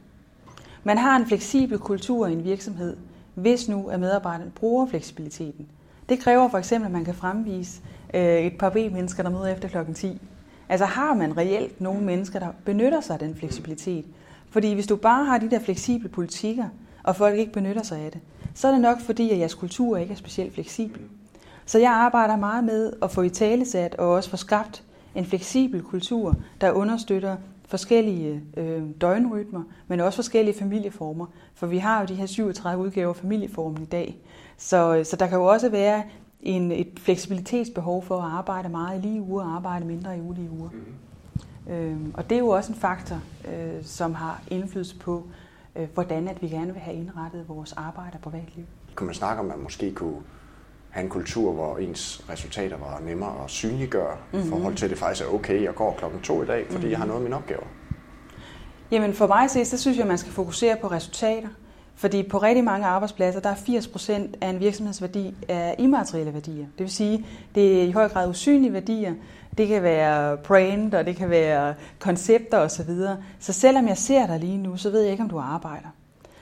Man 0.84 0.98
har 0.98 1.16
en 1.16 1.28
fleksibel 1.28 1.80
kultur 1.80 2.28
i 2.28 2.34
en 2.34 2.44
virksomhed, 2.44 2.98
hvis 3.36 3.70
nu 3.70 3.88
at 3.88 4.00
medarbejderne 4.00 4.52
bruger 4.52 4.86
fleksibiliteten. 4.86 5.68
Det 6.10 6.20
kræver 6.20 6.50
for 6.50 6.58
eksempel, 6.58 6.86
at 6.86 6.92
man 6.92 7.06
kan 7.06 7.16
fremvise 7.16 7.82
øh, 8.14 8.40
et 8.40 8.58
par 8.58 8.70
B-mennesker, 8.70 9.24
der 9.24 9.30
møder 9.30 9.48
efter 9.48 9.68
klokken 9.68 9.94
10. 9.94 10.22
Altså 10.74 10.86
har 10.86 11.14
man 11.14 11.38
reelt 11.38 11.82
nogle 11.82 12.02
mennesker, 12.02 12.40
der 12.40 12.48
benytter 12.66 13.02
sig 13.02 13.14
af 13.14 13.20
den 13.20 13.36
fleksibilitet? 13.36 14.06
Fordi 14.50 14.74
hvis 14.74 14.88
du 14.88 14.96
bare 14.96 15.26
har 15.26 15.38
de 15.38 15.52
der 15.52 15.60
fleksible 15.60 16.10
politikker, 16.10 16.66
og 17.04 17.16
folk 17.16 17.38
ikke 17.38 17.52
benytter 17.52 17.84
sig 17.84 18.00
af 18.00 18.12
det, 18.12 18.22
så 18.54 18.68
er 18.68 18.72
det 18.72 18.82
nok 18.82 19.02
fordi, 19.02 19.30
at 19.30 19.40
jeres 19.40 19.54
kultur 19.54 19.98
ikke 19.98 20.12
er 20.12 20.18
specielt 20.18 20.54
fleksibel. 20.54 21.02
Så 21.66 21.80
jeg 21.80 21.92
arbejder 21.92 22.36
meget 22.36 22.64
med 22.64 22.94
at 23.02 23.12
få 23.12 23.22
i 23.22 23.30
talesat 23.30 23.96
og 23.96 24.10
også 24.10 24.30
få 24.30 24.38
skabt 24.38 24.84
en 25.16 25.26
fleksibel 25.26 25.82
kultur, 25.82 26.36
der 26.62 26.72
understøtter 26.72 27.36
forskellige 27.68 28.42
øh, 28.58 28.84
døgnrytmer, 29.02 29.64
men 29.88 30.00
også 30.00 30.16
forskellige 30.16 30.60
familieformer. 30.60 31.26
For 31.56 31.68
vi 31.68 31.78
har 31.78 32.00
jo 32.00 32.06
de 32.06 32.16
her 32.16 32.26
37 32.26 32.84
udgaver 32.84 33.10
af 33.10 33.16
familieformen 33.16 33.84
i 33.84 33.86
dag. 33.86 34.18
Så, 34.58 34.96
øh, 34.96 35.06
så 35.06 35.16
der 35.16 35.28
kan 35.28 35.38
jo 35.38 35.46
også 35.46 35.70
være 35.70 36.04
en, 36.44 36.72
et 36.72 37.00
fleksibilitetsbehov 37.00 38.04
for 38.04 38.18
at 38.22 38.32
arbejde 38.32 38.70
meget 38.70 38.98
i 38.98 39.08
lige 39.08 39.22
uger 39.22 39.44
og 39.44 39.56
arbejde 39.56 39.86
mindre 39.86 40.18
i 40.18 40.22
ulige 40.22 40.50
uger. 40.52 40.70
Mm. 40.70 41.74
Øhm, 41.74 42.14
og 42.14 42.30
det 42.30 42.36
er 42.36 42.40
jo 42.40 42.50
også 42.50 42.72
en 42.72 42.80
faktor, 42.80 43.22
øh, 43.48 43.84
som 43.84 44.14
har 44.14 44.42
indflydelse 44.48 45.00
på, 45.00 45.24
øh, 45.76 45.88
hvordan 45.94 46.28
at 46.28 46.42
vi 46.42 46.48
gerne 46.48 46.74
vil 46.74 46.82
have 46.82 46.98
indrettet 46.98 47.50
vores 47.50 47.74
arbejde 47.74 48.12
og 48.14 48.22
privatliv. 48.22 48.66
Kunne 48.96 49.06
man 49.06 49.16
snakke 49.16 49.40
om, 49.40 49.52
at 49.52 49.56
man 49.56 49.64
måske 49.64 49.94
kunne 49.94 50.18
have 50.90 51.04
en 51.04 51.10
kultur, 51.10 51.52
hvor 51.52 51.78
ens 51.78 52.26
resultater 52.30 52.78
var 52.78 53.02
nemmere 53.06 53.44
at 53.44 53.50
synliggøre, 53.50 54.16
mm-hmm. 54.16 54.40
i 54.40 54.42
mhm. 54.42 54.50
forhold 54.52 54.76
til, 54.76 54.86
at 54.86 54.92
det 54.92 55.00
faktisk 55.00 55.28
er 55.28 55.34
okay, 55.34 55.64
jeg 55.64 55.76
går 55.76 55.96
klokken 55.98 56.22
to 56.22 56.44
i 56.44 56.46
dag, 56.46 56.66
fordi 56.66 56.78
mm-hmm. 56.78 56.92
jeg 56.92 56.98
har 56.98 57.06
noget 57.06 57.20
af 57.20 57.24
mine 57.24 57.36
opgaver? 57.36 57.66
Jamen 58.92 59.14
for 59.14 59.28
mig 59.28 59.50
så 59.50 59.78
synes 59.78 59.98
jeg, 59.98 60.04
at 60.04 60.08
man 60.08 60.18
skal 60.18 60.32
fokusere 60.32 60.78
på 60.82 60.88
resultater. 60.88 61.48
Fordi 61.96 62.24
på 62.24 62.38
rigtig 62.38 62.64
mange 62.64 62.86
arbejdspladser, 62.86 63.40
der 63.40 63.50
er 63.50 63.56
80 63.56 63.88
procent 63.88 64.36
af 64.42 64.50
en 64.50 64.60
virksomhedsværdi 64.60 65.36
af 65.48 65.76
immaterielle 65.80 66.34
værdier. 66.34 66.66
Det 66.66 66.80
vil 66.80 66.92
sige, 66.92 67.26
det 67.56 67.82
er 67.82 67.84
i 67.84 67.92
høj 67.92 68.10
grad 68.10 68.30
usynlige 68.30 68.74
værdier. 68.74 69.14
Det 69.58 69.68
kan 69.68 69.84
være 69.84 70.38
brand, 70.38 70.94
og 70.94 71.06
det 71.06 71.16
kan 71.16 71.30
være 71.30 71.74
koncepter 72.00 72.58
osv. 72.58 72.86
Så, 72.86 73.16
så 73.40 73.54
selvom 73.54 73.88
jeg 73.88 73.98
ser 73.98 74.28
dig 74.28 74.40
lige 74.40 74.58
nu, 74.58 74.78
så 74.78 74.90
ved 74.90 75.02
jeg 75.02 75.12
ikke, 75.12 75.24
om 75.24 75.30
du 75.30 75.40
arbejder. 75.40 75.88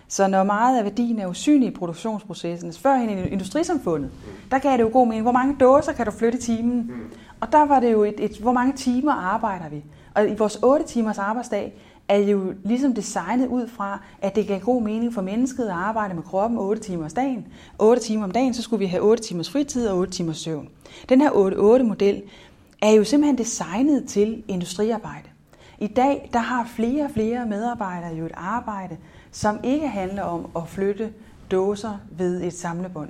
Så 0.07 0.27
når 0.27 0.43
meget 0.43 0.77
af 0.77 0.83
værdien 0.83 1.19
er 1.19 1.27
usynlig 1.27 1.67
i 1.67 1.71
produktionsprocessen, 1.71 2.73
før 2.73 2.95
i 2.95 3.29
industrisamfundet, 3.29 4.11
der 4.51 4.59
gav 4.59 4.71
det 4.71 4.83
jo 4.83 4.89
god 4.93 5.07
mening, 5.07 5.21
hvor 5.21 5.31
mange 5.31 5.55
dåser 5.59 5.91
kan 5.91 6.05
du 6.05 6.11
flytte 6.11 6.37
i 6.37 6.41
timen? 6.41 6.91
Og 7.39 7.51
der 7.51 7.65
var 7.65 7.79
det 7.79 7.91
jo 7.91 8.03
et, 8.03 8.19
et 8.19 8.37
hvor 8.37 8.51
mange 8.51 8.73
timer 8.73 9.11
arbejder 9.11 9.69
vi? 9.69 9.83
Og 10.13 10.29
i 10.29 10.35
vores 10.35 10.59
8 10.63 10.85
timers 10.85 11.17
arbejdsdag 11.17 11.73
er 12.11 12.17
jo 12.17 12.53
ligesom 12.63 12.93
designet 12.93 13.47
ud 13.47 13.67
fra, 13.67 14.03
at 14.21 14.35
det 14.35 14.47
gav 14.47 14.59
god 14.59 14.81
mening 14.81 15.13
for 15.13 15.21
mennesket 15.21 15.65
at 15.65 15.71
arbejde 15.71 16.13
med 16.13 16.23
kroppen 16.23 16.59
8 16.59 16.81
timer 16.81 17.05
om 17.05 17.11
dagen. 17.11 17.47
8 17.79 18.01
timer 18.01 18.23
om 18.23 18.31
dagen, 18.31 18.53
så 18.53 18.61
skulle 18.61 18.79
vi 18.79 18.85
have 18.85 19.03
8 19.03 19.23
timers 19.23 19.49
fritid 19.49 19.87
og 19.87 19.97
8 19.97 20.13
timers 20.13 20.37
søvn. 20.37 20.69
Den 21.09 21.21
her 21.21 21.29
8-8-model 21.29 22.21
er 22.81 22.91
jo 22.91 23.03
simpelthen 23.03 23.37
designet 23.37 24.05
til 24.07 24.43
industriarbejde. 24.47 25.29
I 25.79 25.87
dag 25.87 26.29
der 26.33 26.39
har 26.39 26.69
flere 26.75 27.03
og 27.05 27.11
flere 27.11 27.45
medarbejdere 27.45 28.15
jo 28.15 28.25
et 28.25 28.31
arbejde, 28.35 28.97
som 29.31 29.59
ikke 29.63 29.87
handler 29.87 30.23
om 30.23 30.47
at 30.55 30.67
flytte 30.67 31.13
dåser 31.51 31.97
ved 32.17 32.43
et 32.43 32.53
samlebånd. 32.53 33.09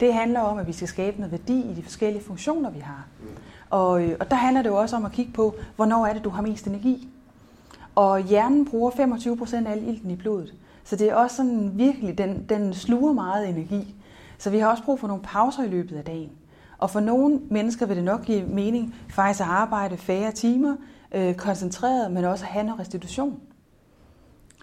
Det 0.00 0.14
handler 0.14 0.40
om, 0.40 0.58
at 0.58 0.66
vi 0.66 0.72
skal 0.72 0.88
skabe 0.88 1.16
noget 1.16 1.32
værdi 1.32 1.60
i 1.60 1.74
de 1.74 1.82
forskellige 1.82 2.24
funktioner, 2.24 2.70
vi 2.70 2.80
har. 2.80 3.06
Og, 3.70 4.02
øh, 4.02 4.16
og 4.20 4.30
der 4.30 4.36
handler 4.36 4.62
det 4.62 4.70
jo 4.70 4.76
også 4.76 4.96
om 4.96 5.04
at 5.04 5.12
kigge 5.12 5.32
på, 5.32 5.54
hvornår 5.76 6.06
er 6.06 6.12
det, 6.12 6.24
du 6.24 6.30
har 6.30 6.42
mest 6.42 6.66
energi. 6.66 7.08
Og 7.94 8.20
hjernen 8.20 8.64
bruger 8.64 8.90
25 8.90 9.36
procent 9.36 9.66
af 9.66 9.72
al 9.72 9.88
ilten 9.88 10.10
i 10.10 10.16
blodet. 10.16 10.54
Så 10.84 10.96
det 10.96 11.10
er 11.10 11.14
også 11.14 11.36
sådan 11.36 11.72
virkelig, 11.74 12.18
den, 12.18 12.44
den 12.48 12.74
sluger 12.74 13.12
meget 13.12 13.48
energi. 13.48 13.94
Så 14.38 14.50
vi 14.50 14.58
har 14.58 14.70
også 14.70 14.82
brug 14.82 15.00
for 15.00 15.08
nogle 15.08 15.22
pauser 15.22 15.62
i 15.62 15.68
løbet 15.68 15.96
af 15.96 16.04
dagen. 16.04 16.30
Og 16.78 16.90
for 16.90 17.00
nogle 17.00 17.40
mennesker 17.50 17.86
vil 17.86 17.96
det 17.96 18.04
nok 18.04 18.24
give 18.24 18.46
mening 18.46 18.94
faktisk 19.08 19.40
at 19.40 19.46
arbejde 19.46 19.96
færre 19.96 20.32
timer, 20.32 20.76
øh, 21.14 21.34
koncentreret, 21.34 22.12
men 22.12 22.24
også 22.24 22.44
at 22.44 22.50
have 22.50 22.64
noget 22.64 22.80
restitution. 22.80 23.40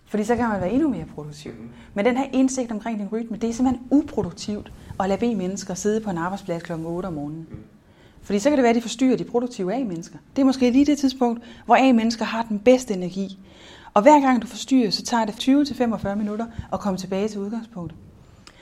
Fordi 0.05 0.23
så 0.23 0.35
kan 0.35 0.49
man 0.49 0.61
være 0.61 0.71
endnu 0.71 0.89
mere 0.89 1.05
produktiv. 1.15 1.51
Mm. 1.51 1.69
Men 1.93 2.05
den 2.05 2.17
her 2.17 2.25
indsigt 2.33 2.71
omkring 2.71 2.99
din 2.99 3.07
rytme, 3.11 3.37
det 3.37 3.49
er 3.49 3.53
simpelthen 3.53 3.87
uproduktivt 3.91 4.73
at 4.99 5.09
lade 5.09 5.19
B-mennesker 5.19 5.73
sidde 5.73 6.01
på 6.01 6.09
en 6.09 6.17
arbejdsplads 6.17 6.63
kl. 6.63 6.71
8 6.71 7.05
om 7.07 7.13
morgenen. 7.13 7.47
Fordi 8.21 8.39
så 8.39 8.49
kan 8.49 8.57
det 8.57 8.63
være, 8.63 8.69
at 8.69 8.75
de 8.75 8.81
forstyrrer 8.81 9.17
de 9.17 9.23
produktive 9.23 9.73
A-mennesker. 9.73 10.17
Det 10.35 10.41
er 10.41 10.45
måske 10.45 10.71
lige 10.71 10.85
det 10.85 10.97
tidspunkt, 10.97 11.43
hvor 11.65 11.75
A-mennesker 11.75 12.25
har 12.25 12.43
den 12.49 12.59
bedste 12.59 12.93
energi. 12.93 13.39
Og 13.93 14.01
hver 14.01 14.19
gang 14.19 14.41
du 14.41 14.47
forstyrrer, 14.47 14.89
så 14.89 15.03
tager 15.03 15.25
det 15.25 15.33
20-45 15.33 16.15
minutter 16.15 16.45
at 16.73 16.79
komme 16.79 16.97
tilbage 16.97 17.27
til 17.27 17.39
udgangspunktet. 17.39 17.97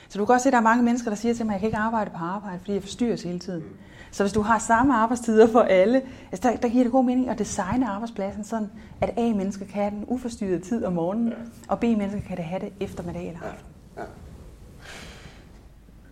Så 0.08 0.18
du 0.18 0.24
kan 0.24 0.32
også 0.32 0.42
se, 0.42 0.48
at 0.48 0.52
der 0.52 0.58
er 0.58 0.62
mange 0.62 0.82
mennesker, 0.82 1.10
der 1.10 1.16
siger 1.16 1.34
til 1.34 1.46
mig, 1.46 1.54
at 1.54 1.54
jeg 1.54 1.60
kan 1.60 1.66
ikke 1.66 1.78
arbejde 1.78 2.10
på 2.10 2.24
arbejde, 2.24 2.58
fordi 2.58 2.72
jeg 2.72 2.82
forstyrres 2.82 3.22
hele 3.22 3.38
tiden. 3.38 3.62
Så 4.10 4.22
hvis 4.22 4.32
du 4.32 4.42
har 4.42 4.58
samme 4.58 4.94
arbejdstider 4.94 5.52
for 5.52 5.60
alle, 5.60 6.02
altså 6.32 6.48
der, 6.48 6.56
der 6.56 6.68
giver 6.68 6.84
det 6.84 6.92
god 6.92 7.04
mening 7.04 7.28
at 7.28 7.38
designe 7.38 7.88
arbejdspladsen 7.88 8.44
sådan, 8.44 8.70
at 9.00 9.14
A-mennesker 9.16 9.64
kan 9.64 9.82
have 9.82 9.90
den 9.90 10.04
uforstyrrede 10.06 10.60
tid 10.60 10.84
om 10.84 10.92
morgenen, 10.92 11.32
og 11.68 11.80
B-mennesker 11.80 12.20
kan 12.20 12.36
det 12.36 12.44
have 12.44 12.60
det 12.60 12.72
eftermiddag 12.80 13.26
eller 13.26 13.40
aften. 13.40 13.66
Ja. 13.96 14.02
Ja. 14.02 14.06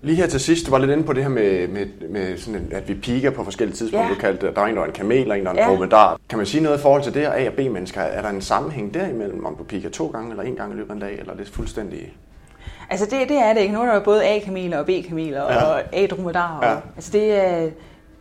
Lige 0.02 0.16
her 0.16 0.26
til 0.26 0.40
sidst, 0.40 0.66
du 0.66 0.70
var 0.70 0.78
lidt 0.78 0.90
inde 0.90 1.04
på 1.04 1.12
det 1.12 1.22
her 1.22 1.30
med, 1.30 1.68
med, 1.68 1.86
med 2.10 2.38
sådan, 2.38 2.68
at 2.70 2.88
vi 2.88 2.94
piker 2.94 3.30
på 3.30 3.44
forskellige 3.44 3.76
tidspunkter. 3.76 4.08
Ja. 4.08 4.14
Du 4.14 4.20
kaldte, 4.20 4.46
der 4.54 4.60
er 4.60 4.66
en, 4.66 4.76
der 4.76 4.82
er 4.82 4.86
en 4.86 4.92
kamel, 4.92 5.30
og 5.30 5.38
en, 5.38 5.44
der 5.44 5.50
er 5.50 5.82
en 5.82 5.90
ja. 5.90 6.14
Kan 6.28 6.38
man 6.38 6.46
sige 6.46 6.62
noget 6.62 6.78
i 6.78 6.82
forhold 6.82 7.02
til 7.02 7.14
det, 7.14 7.26
og 7.26 7.40
A- 7.40 7.48
og 7.48 7.52
B-mennesker? 7.52 8.00
Er 8.00 8.22
der 8.22 8.28
en 8.28 8.40
sammenhæng 8.40 8.94
derimellem, 8.94 9.44
om 9.44 9.56
du 9.56 9.64
piker 9.64 9.90
to 9.90 10.06
gange 10.06 10.30
eller 10.30 10.42
en 10.42 10.54
gang 10.54 10.72
i 10.72 10.76
løbet 10.76 10.90
af 10.90 10.94
en 10.94 11.00
dag, 11.00 11.18
eller 11.18 11.32
er 11.32 11.36
det 11.36 11.48
fuldstændig... 11.48 12.12
Altså 12.90 13.06
det, 13.06 13.28
det 13.28 13.38
er 13.38 13.52
det 13.52 13.60
ikke. 13.60 13.74
Nu 13.74 13.80
er 13.82 13.86
der 13.86 14.00
både 14.00 14.24
A-kameler 14.24 14.78
og 14.78 14.86
B-kameler 14.86 15.52
ja. 15.52 15.64
og 15.64 15.82
A-dromedarer. 15.92 16.70
Ja. 16.70 16.76
Altså 16.96 17.12
det 17.12 17.32
er, 17.32 17.70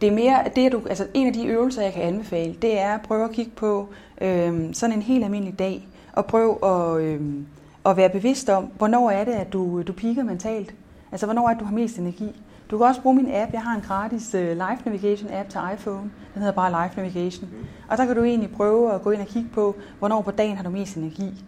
det 0.02 0.08
er 0.08 0.14
mere, 0.14 0.40
det 0.56 0.66
er 0.66 0.70
du, 0.70 0.82
altså 0.90 1.08
en 1.14 1.28
af 1.28 1.34
de 1.34 1.46
øvelser, 1.48 1.82
jeg 1.82 1.94
kan 1.94 2.02
anbefale, 2.02 2.56
det 2.62 2.80
er 2.80 2.94
at 2.94 3.02
prøve 3.02 3.24
at 3.24 3.32
kigge 3.32 3.52
på 3.56 3.88
øhm, 4.22 4.74
sådan 4.74 4.96
en 4.96 5.02
helt 5.02 5.24
almindelig 5.24 5.60
dag, 5.60 5.88
og 6.14 6.26
prøve 6.26 6.58
at, 6.66 7.02
øhm, 7.02 7.46
at 7.86 7.98
være 7.98 8.10
bevidst 8.10 8.50
om, 8.50 8.70
hvornår 8.78 9.12
er 9.12 9.24
det, 9.24 9.32
at 9.32 9.54
du, 9.54 9.82
du 9.82 9.94
piker 9.94 10.24
mentalt. 10.24 10.74
Altså, 11.16 11.26
hvornår 11.26 11.50
er 11.50 11.54
det, 11.54 11.60
du 11.60 11.66
har 11.66 11.74
mest 11.74 11.98
energi? 11.98 12.42
Du 12.72 12.78
kan 12.78 12.88
også 12.88 13.02
bruge 13.02 13.16
min 13.16 13.28
app. 13.34 13.54
Jeg 13.54 13.62
har 13.62 13.76
en 13.76 13.82
gratis 13.82 14.36
uh, 14.36 14.42
Life 14.42 14.82
Navigation 14.86 15.30
app 15.32 15.50
til 15.50 15.60
iPhone. 15.74 16.12
Den 16.34 16.42
hedder 16.42 16.52
bare 16.52 16.84
Life 16.84 17.02
Navigation. 17.02 17.50
Og 17.88 17.98
der 17.98 18.06
kan 18.06 18.16
du 18.16 18.24
egentlig 18.24 18.52
prøve 18.52 18.94
at 18.94 19.02
gå 19.02 19.12
ind 19.12 19.22
og 19.22 19.28
kigge 19.28 19.50
på, 19.54 19.76
hvornår 20.00 20.22
på 20.22 20.32
dagen 20.32 20.56
har 20.56 20.64
du 20.64 20.70
mest 20.70 20.96
energi. 20.96 21.46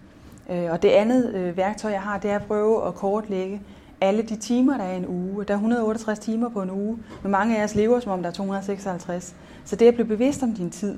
Uh, 0.49 0.71
og 0.71 0.81
det 0.81 0.89
andet 0.89 1.49
uh, 1.49 1.57
værktøj, 1.57 1.91
jeg 1.91 2.01
har, 2.01 2.17
det 2.17 2.31
er 2.31 2.35
at 2.35 2.43
prøve 2.43 2.87
at 2.87 2.95
kortlægge 2.95 3.61
alle 4.01 4.21
de 4.21 4.35
timer, 4.35 4.77
der 4.77 4.83
er 4.83 4.93
i 4.93 4.97
en 4.97 5.07
uge. 5.07 5.45
Der 5.45 5.53
er 5.53 5.57
168 5.57 6.19
timer 6.19 6.49
på 6.49 6.61
en 6.61 6.71
uge, 6.71 6.97
men 7.23 7.31
mange 7.31 7.57
af 7.57 7.63
os 7.63 7.75
lever, 7.75 7.99
som 7.99 8.11
om 8.11 8.21
der 8.21 8.29
er 8.29 8.33
256. 8.33 9.35
Så 9.65 9.75
det 9.75 9.85
er 9.85 9.89
at 9.89 9.95
blive 9.95 10.07
bevidst 10.07 10.43
om 10.43 10.53
din 10.53 10.69
tid. 10.69 10.97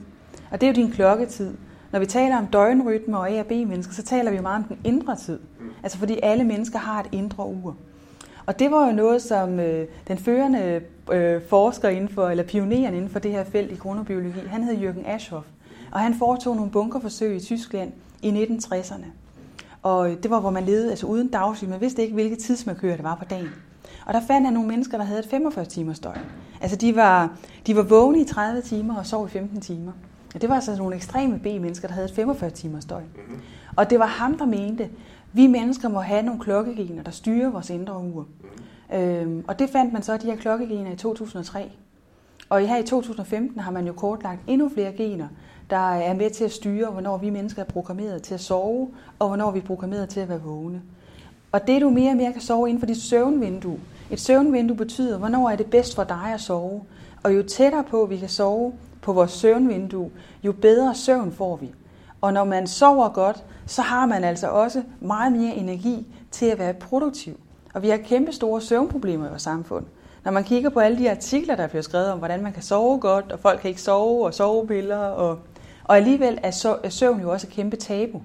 Og 0.52 0.62
det 0.62 0.68
er 0.68 0.72
jo 0.72 0.76
din 0.76 0.92
klokketid. 0.92 1.54
Når 1.92 2.00
vi 2.00 2.06
taler 2.06 2.38
om 2.38 2.48
døgnrytme 2.48 3.18
og 3.18 3.32
A 3.32 3.40
og 3.40 3.46
B-mennesker, 3.46 3.94
så 3.94 4.04
taler 4.04 4.32
vi 4.32 4.38
jo 4.38 4.42
meget 4.42 4.58
om 4.58 4.64
den 4.64 4.78
indre 4.84 5.16
tid. 5.16 5.40
Altså 5.84 5.98
fordi 5.98 6.20
alle 6.24 6.44
mennesker 6.44 6.80
har 6.80 7.00
et 7.00 7.10
indre 7.12 7.46
ur. 7.46 7.76
Og 8.50 8.60
det 8.60 8.72
var 8.72 8.88
jo 8.88 8.92
noget, 8.92 9.22
som 9.22 9.60
øh, 9.60 9.88
den 10.08 10.18
førende 10.18 10.82
øh, 11.12 11.42
forsker 11.50 11.90
inden 11.90 12.10
for, 12.10 12.30
eller 12.30 12.44
pioneren 12.44 12.94
inden 12.94 13.10
for 13.10 13.20
det 13.20 13.32
her 13.32 13.44
felt 13.44 13.72
i 13.72 13.76
kronobiologi, 13.76 14.40
han 14.48 14.64
hed 14.64 14.78
Jürgen 14.78 15.10
Aschhoff. 15.10 15.48
Og 15.92 16.00
han 16.00 16.16
foretog 16.16 16.56
nogle 16.56 16.72
bunkerforsøg 16.72 17.36
i 17.36 17.40
Tyskland 17.40 17.92
i 18.22 18.30
1960'erne. 18.32 19.06
Og 19.84 20.10
det 20.24 20.32
var, 20.32 20.40
hvor 20.40 20.50
man 20.50 20.64
levede 20.64 20.90
altså 20.90 21.08
uden 21.08 21.28
dagsliv. 21.28 21.70
Man 21.70 21.82
vidste 21.82 22.02
ikke, 22.02 22.14
hvilket 22.14 22.40
tidsmarkør 22.40 22.96
det 22.96 23.04
var 23.04 23.16
på 23.16 23.26
dagen. 23.26 23.50
Og 24.06 24.14
der 24.14 24.22
fandt 24.28 24.48
han 24.48 24.54
nogle 24.54 24.70
mennesker, 24.70 24.98
der 24.98 25.06
havde 25.06 25.20
et 25.20 25.30
45 25.30 25.66
timers 25.66 26.00
døgn. 26.00 26.20
Altså 26.62 26.78
de 26.78 26.96
var, 26.96 27.38
de 27.68 27.76
var 27.76 27.84
vågne 27.84 28.22
i 28.22 28.26
30 28.26 28.62
timer 28.62 28.96
og 28.96 29.06
sov 29.06 29.28
i 29.28 29.30
15 29.30 29.62
timer. 29.62 29.92
Og 30.36 30.42
det 30.42 30.50
var 30.50 30.56
altså 30.56 30.76
nogle 30.76 30.96
ekstreme 30.96 31.40
B-mennesker, 31.40 31.88
der 31.88 31.96
havde 31.96 32.06
et 32.06 32.16
45 32.16 32.50
timers 32.50 32.86
døgn. 32.86 33.04
Mm-hmm. 33.16 33.42
Og 33.76 33.90
det 33.90 34.00
var 34.00 34.06
ham, 34.06 34.38
der 34.38 34.46
mente, 34.46 34.90
vi 35.34 35.48
mennesker 35.48 35.90
må 35.90 36.00
have 36.00 36.22
nogle 36.22 36.40
klokkegener, 36.40 37.04
der 37.04 37.12
styrer 37.12 37.50
vores 37.50 37.70
indre 37.70 37.98
ur. 37.98 38.28
Mm. 38.92 38.98
Øhm, 38.98 39.46
og 39.48 39.60
det 39.60 39.70
fandt 39.70 39.94
man 39.94 40.04
så, 40.04 40.18
de 40.18 40.26
her 40.26 40.36
klokkegener 40.36 40.92
i 40.92 40.96
2003. 40.96 41.72
Og 42.50 42.60
her 42.60 42.78
i 42.78 42.84
2015 42.84 43.60
har 43.60 43.72
man 43.72 43.88
jo 43.88 43.94
kortlagt 43.94 44.40
endnu 44.48 44.70
flere 44.70 44.92
gener, 44.92 45.28
der 45.70 45.94
er 45.94 46.14
med 46.14 46.30
til 46.30 46.44
at 46.44 46.52
styre, 46.52 46.92
hvornår 46.92 47.18
vi 47.18 47.30
mennesker 47.30 47.62
er 47.62 47.66
programmeret 47.66 48.24
til 48.24 48.34
at 48.34 48.40
sove, 48.40 48.90
og 49.20 49.28
hvornår 49.28 49.52
vi 49.52 49.60
er 49.60 49.64
programmeret 49.64 50.10
til 50.10 50.20
at 50.20 50.30
være 50.30 50.42
vågne. 50.42 50.82
Og 51.52 51.68
det 51.68 51.82
du 51.82 51.90
mere 51.90 52.12
og 52.12 52.18
mere 52.18 52.34
kan 52.34 52.42
sove 52.42 52.70
inden 52.70 52.80
for 52.80 52.88
dit 52.88 53.02
søvnvindue. 53.02 53.80
Et 54.12 54.20
søvnvindue 54.20 54.78
betyder, 54.78 55.18
hvornår 55.18 55.50
er 55.50 55.56
det 55.56 55.66
bedst 55.66 55.96
for 55.96 56.04
dig 56.04 56.32
at 56.34 56.42
sove. 56.42 56.82
Og 57.24 57.36
jo 57.36 57.44
tættere 57.44 57.84
på 57.84 58.06
vi 58.06 58.18
kan 58.18 58.30
sove 58.30 58.74
på 59.02 59.14
vores 59.14 59.32
søvnvindue, 59.32 60.10
jo 60.44 60.52
bedre 60.52 60.96
søvn 60.96 61.32
får 61.32 61.56
vi. 61.56 61.72
Og 62.22 62.34
når 62.34 62.44
man 62.44 62.68
sover 62.68 63.10
godt, 63.10 63.44
så 63.70 63.82
har 63.82 64.06
man 64.06 64.24
altså 64.24 64.48
også 64.48 64.84
meget 65.00 65.32
mere 65.32 65.56
energi 65.56 66.06
til 66.32 66.46
at 66.46 66.60
være 66.60 66.74
produktiv. 66.74 67.40
Og 67.74 67.82
vi 67.82 67.90
har 67.90 67.98
kæmpe 67.98 68.32
store 68.32 68.62
søvnproblemer 68.62 69.26
i 69.26 69.30
vores 69.30 69.42
samfund. 69.42 69.86
Når 70.24 70.32
man 70.32 70.44
kigger 70.44 70.70
på 70.70 70.80
alle 70.80 70.98
de 70.98 71.12
artikler, 71.12 71.56
der 71.56 71.68
bliver 71.68 71.82
skrevet 71.82 72.12
om, 72.12 72.18
hvordan 72.18 72.44
man 72.44 72.54
kan 72.54 72.64
sove 72.64 73.00
godt, 73.00 73.32
og 73.32 73.40
folk 73.40 73.60
kan 73.62 73.70
ikke 73.70 73.82
sove, 73.82 74.26
og 74.26 74.34
sovepiller, 74.34 74.98
og, 74.98 75.40
og 75.84 75.98
alligevel 75.98 76.40
er 76.44 76.90
søvn 76.90 77.22
jo 77.22 77.32
også 77.32 77.48
et 77.48 77.54
kæmpe 77.54 77.76
tabu. 77.76 78.22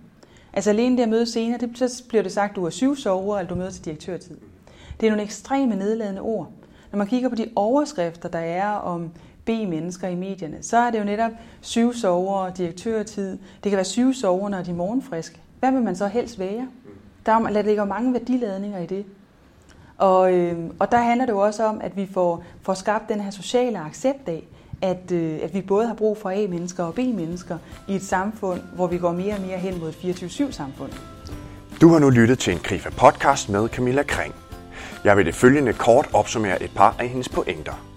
Altså 0.52 0.70
alene 0.70 0.96
det 0.96 1.02
at 1.02 1.08
møde 1.08 1.26
senere, 1.26 1.58
det, 1.58 1.78
så 1.78 2.02
bliver 2.08 2.22
det 2.22 2.32
sagt, 2.32 2.50
at 2.50 2.56
du 2.56 2.64
er 2.64 2.70
syv 2.70 2.96
sover, 2.96 3.38
eller 3.38 3.48
du 3.48 3.54
møder 3.54 3.70
til 3.70 3.84
direktørtid. 3.84 4.36
Det 5.00 5.06
er 5.06 5.10
nogle 5.10 5.22
ekstreme 5.22 5.76
nedladende 5.76 6.20
ord. 6.20 6.48
Når 6.92 6.98
man 6.98 7.06
kigger 7.06 7.28
på 7.28 7.34
de 7.34 7.48
overskrifter, 7.56 8.28
der 8.28 8.38
er 8.38 8.70
om 8.70 9.10
B-mennesker 9.44 10.08
i 10.08 10.14
medierne, 10.14 10.58
så 10.60 10.76
er 10.76 10.90
det 10.90 10.98
jo 10.98 11.04
netop 11.04 11.30
syv 11.60 11.94
sover, 11.94 12.50
direktørtid. 12.50 13.38
Det 13.64 13.70
kan 13.70 13.76
være 13.76 13.84
syv 13.84 14.14
sover, 14.14 14.48
når 14.48 14.62
de 14.62 14.70
er 14.70 14.74
morgenfriske. 14.74 15.40
Hvad 15.60 15.72
vil 15.72 15.82
man 15.82 15.96
så 15.96 16.06
helst 16.06 16.38
være? 16.38 16.68
Der, 17.26 17.38
der 17.38 17.62
ligger 17.62 17.84
mange 17.84 18.12
værdiladninger 18.12 18.78
i 18.78 18.86
det. 18.86 19.04
Og, 19.98 20.32
øh, 20.32 20.58
og 20.78 20.92
der 20.92 20.98
handler 20.98 21.26
det 21.26 21.32
jo 21.32 21.38
også 21.38 21.64
om, 21.64 21.80
at 21.80 21.96
vi 21.96 22.08
får, 22.12 22.44
får 22.62 22.74
skabt 22.74 23.08
den 23.08 23.20
her 23.20 23.30
sociale 23.30 23.78
accept 23.78 24.28
af, 24.28 24.44
at, 24.82 25.12
øh, 25.12 25.38
at 25.42 25.54
vi 25.54 25.60
både 25.60 25.86
har 25.86 25.94
brug 25.94 26.18
for 26.18 26.30
A-mennesker 26.30 26.84
og 26.84 26.94
B-mennesker 26.94 27.58
i 27.88 27.94
et 27.94 28.02
samfund, 28.02 28.60
hvor 28.74 28.86
vi 28.86 28.98
går 28.98 29.12
mere 29.12 29.34
og 29.34 29.40
mere 29.40 29.58
hen 29.58 29.80
mod 29.80 29.88
et 29.88 30.22
24-7-samfund. 30.22 30.92
Du 31.80 31.88
har 31.88 31.98
nu 31.98 32.10
lyttet 32.10 32.38
til 32.38 32.52
en 32.52 32.58
Grifa 32.58 32.90
podcast 32.90 33.48
med 33.48 33.68
Camilla 33.68 34.02
Kring. 34.02 34.34
Jeg 35.04 35.16
vil 35.16 35.26
det 35.26 35.34
følgende 35.34 35.72
kort 35.72 36.08
opsummere 36.12 36.62
et 36.62 36.70
par 36.76 36.96
af 36.98 37.08
hendes 37.08 37.28
pointer. 37.28 37.93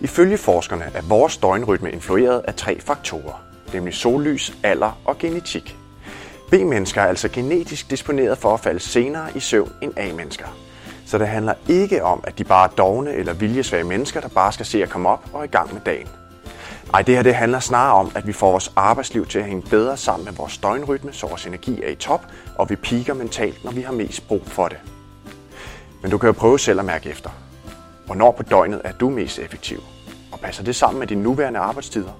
Ifølge 0.00 0.38
forskerne 0.38 0.90
er 0.94 1.02
vores 1.02 1.36
døgnrytme 1.36 1.90
influeret 1.92 2.42
af 2.48 2.54
tre 2.54 2.80
faktorer, 2.80 3.42
nemlig 3.72 3.94
sollys, 3.94 4.54
alder 4.62 5.00
og 5.04 5.18
genetik. 5.18 5.76
B-mennesker 6.50 7.02
er 7.02 7.06
altså 7.06 7.28
genetisk 7.28 7.90
disponeret 7.90 8.38
for 8.38 8.54
at 8.54 8.60
falde 8.60 8.80
senere 8.80 9.28
i 9.34 9.40
søvn 9.40 9.72
end 9.82 9.92
A-mennesker. 9.96 10.46
Så 11.06 11.18
det 11.18 11.28
handler 11.28 11.54
ikke 11.68 12.04
om, 12.04 12.20
at 12.24 12.38
de 12.38 12.44
bare 12.44 12.70
er 12.70 12.74
dogne 12.74 13.12
eller 13.12 13.32
viljesvage 13.32 13.84
mennesker, 13.84 14.20
der 14.20 14.28
bare 14.28 14.52
skal 14.52 14.66
se 14.66 14.82
at 14.82 14.90
komme 14.90 15.08
op 15.08 15.24
og 15.32 15.44
i 15.44 15.48
gang 15.48 15.72
med 15.74 15.80
dagen. 15.86 16.08
Nej, 16.92 17.02
det 17.02 17.14
her 17.14 17.22
det 17.22 17.34
handler 17.34 17.60
snarere 17.60 17.94
om, 17.94 18.12
at 18.14 18.26
vi 18.26 18.32
får 18.32 18.50
vores 18.50 18.72
arbejdsliv 18.76 19.26
til 19.26 19.38
at 19.38 19.44
hænge 19.44 19.62
bedre 19.70 19.96
sammen 19.96 20.24
med 20.24 20.32
vores 20.32 20.58
døgnrytme, 20.58 21.12
så 21.12 21.26
vores 21.26 21.46
energi 21.46 21.82
er 21.82 21.88
i 21.88 21.94
top, 21.94 22.26
og 22.58 22.70
vi 22.70 22.76
piker 22.76 23.14
mentalt, 23.14 23.64
når 23.64 23.72
vi 23.72 23.80
har 23.80 23.92
mest 23.92 24.28
brug 24.28 24.42
for 24.46 24.68
det. 24.68 24.78
Men 26.02 26.10
du 26.10 26.18
kan 26.18 26.26
jo 26.26 26.32
prøve 26.32 26.58
selv 26.58 26.78
at 26.78 26.84
mærke 26.84 27.10
efter. 27.10 27.30
Hvornår 28.10 28.30
på 28.32 28.42
døgnet 28.42 28.80
er 28.84 28.92
du 28.92 29.10
mest 29.10 29.38
effektiv? 29.38 29.82
Og 30.32 30.40
passer 30.40 30.64
det 30.64 30.76
sammen 30.76 30.98
med 30.98 31.06
dine 31.06 31.22
nuværende 31.22 31.60
arbejdstider? 31.60 32.12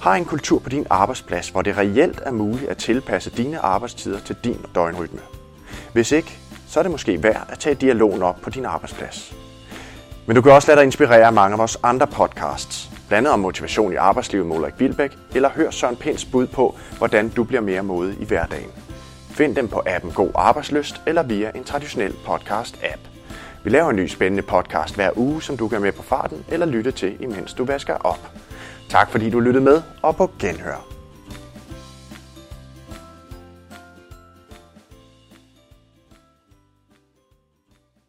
Har 0.00 0.14
en 0.14 0.24
kultur 0.24 0.58
på 0.58 0.68
din 0.68 0.86
arbejdsplads, 0.90 1.48
hvor 1.48 1.62
det 1.62 1.78
reelt 1.78 2.20
er 2.26 2.30
muligt 2.30 2.70
at 2.70 2.76
tilpasse 2.76 3.30
dine 3.30 3.58
arbejdstider 3.58 4.20
til 4.20 4.36
din 4.44 4.66
døgnrytme? 4.74 5.20
Hvis 5.92 6.12
ikke, 6.12 6.38
så 6.68 6.78
er 6.78 6.82
det 6.82 6.92
måske 6.92 7.22
værd 7.22 7.46
at 7.48 7.58
tage 7.58 7.74
dialogen 7.74 8.22
op 8.22 8.40
på 8.42 8.50
din 8.50 8.64
arbejdsplads. 8.64 9.34
Men 10.26 10.36
du 10.36 10.42
kan 10.42 10.52
også 10.52 10.68
lade 10.68 10.76
dig 10.76 10.84
inspirere 10.84 11.26
af 11.26 11.32
mange 11.32 11.52
af 11.52 11.58
vores 11.58 11.78
andre 11.82 12.06
podcasts, 12.06 12.90
blandt 13.08 13.26
andet 13.26 13.32
om 13.32 13.40
motivation 13.40 13.92
i 13.92 13.96
arbejdslivet 13.96 14.46
med 14.46 14.56
Ulrik 14.56 14.80
Vilbæk, 14.80 15.18
eller 15.34 15.48
hør 15.50 15.70
Søren 15.70 15.96
Pins 15.96 16.24
bud 16.24 16.46
på, 16.46 16.76
hvordan 16.98 17.28
du 17.28 17.44
bliver 17.44 17.62
mere 17.62 17.82
modig 17.82 18.20
i 18.20 18.24
hverdagen. 18.24 18.70
Find 19.30 19.56
dem 19.56 19.68
på 19.68 19.82
appen 19.86 20.12
God 20.12 20.30
Arbejdsløst 20.34 21.02
eller 21.06 21.22
via 21.22 21.50
en 21.54 21.64
traditionel 21.64 22.14
podcast-app. 22.26 23.15
Vi 23.66 23.70
laver 23.70 23.90
en 23.90 23.96
ny 23.96 24.06
spændende 24.06 24.42
podcast 24.42 24.94
hver 24.94 25.10
uge, 25.16 25.42
som 25.42 25.56
du 25.56 25.68
kan 25.68 25.80
med 25.80 25.92
på 25.92 26.02
farten 26.02 26.44
eller 26.48 26.66
lytte 26.66 26.90
til, 26.90 27.16
imens 27.22 27.54
du 27.54 27.64
vasker 27.64 27.94
op. 27.94 28.30
Tak 28.88 29.10
fordi 29.10 29.30
du 29.30 29.40
lyttede 29.40 29.64
med, 29.64 29.82
og 30.02 30.16
på 30.16 30.30
genhør. 30.38 30.95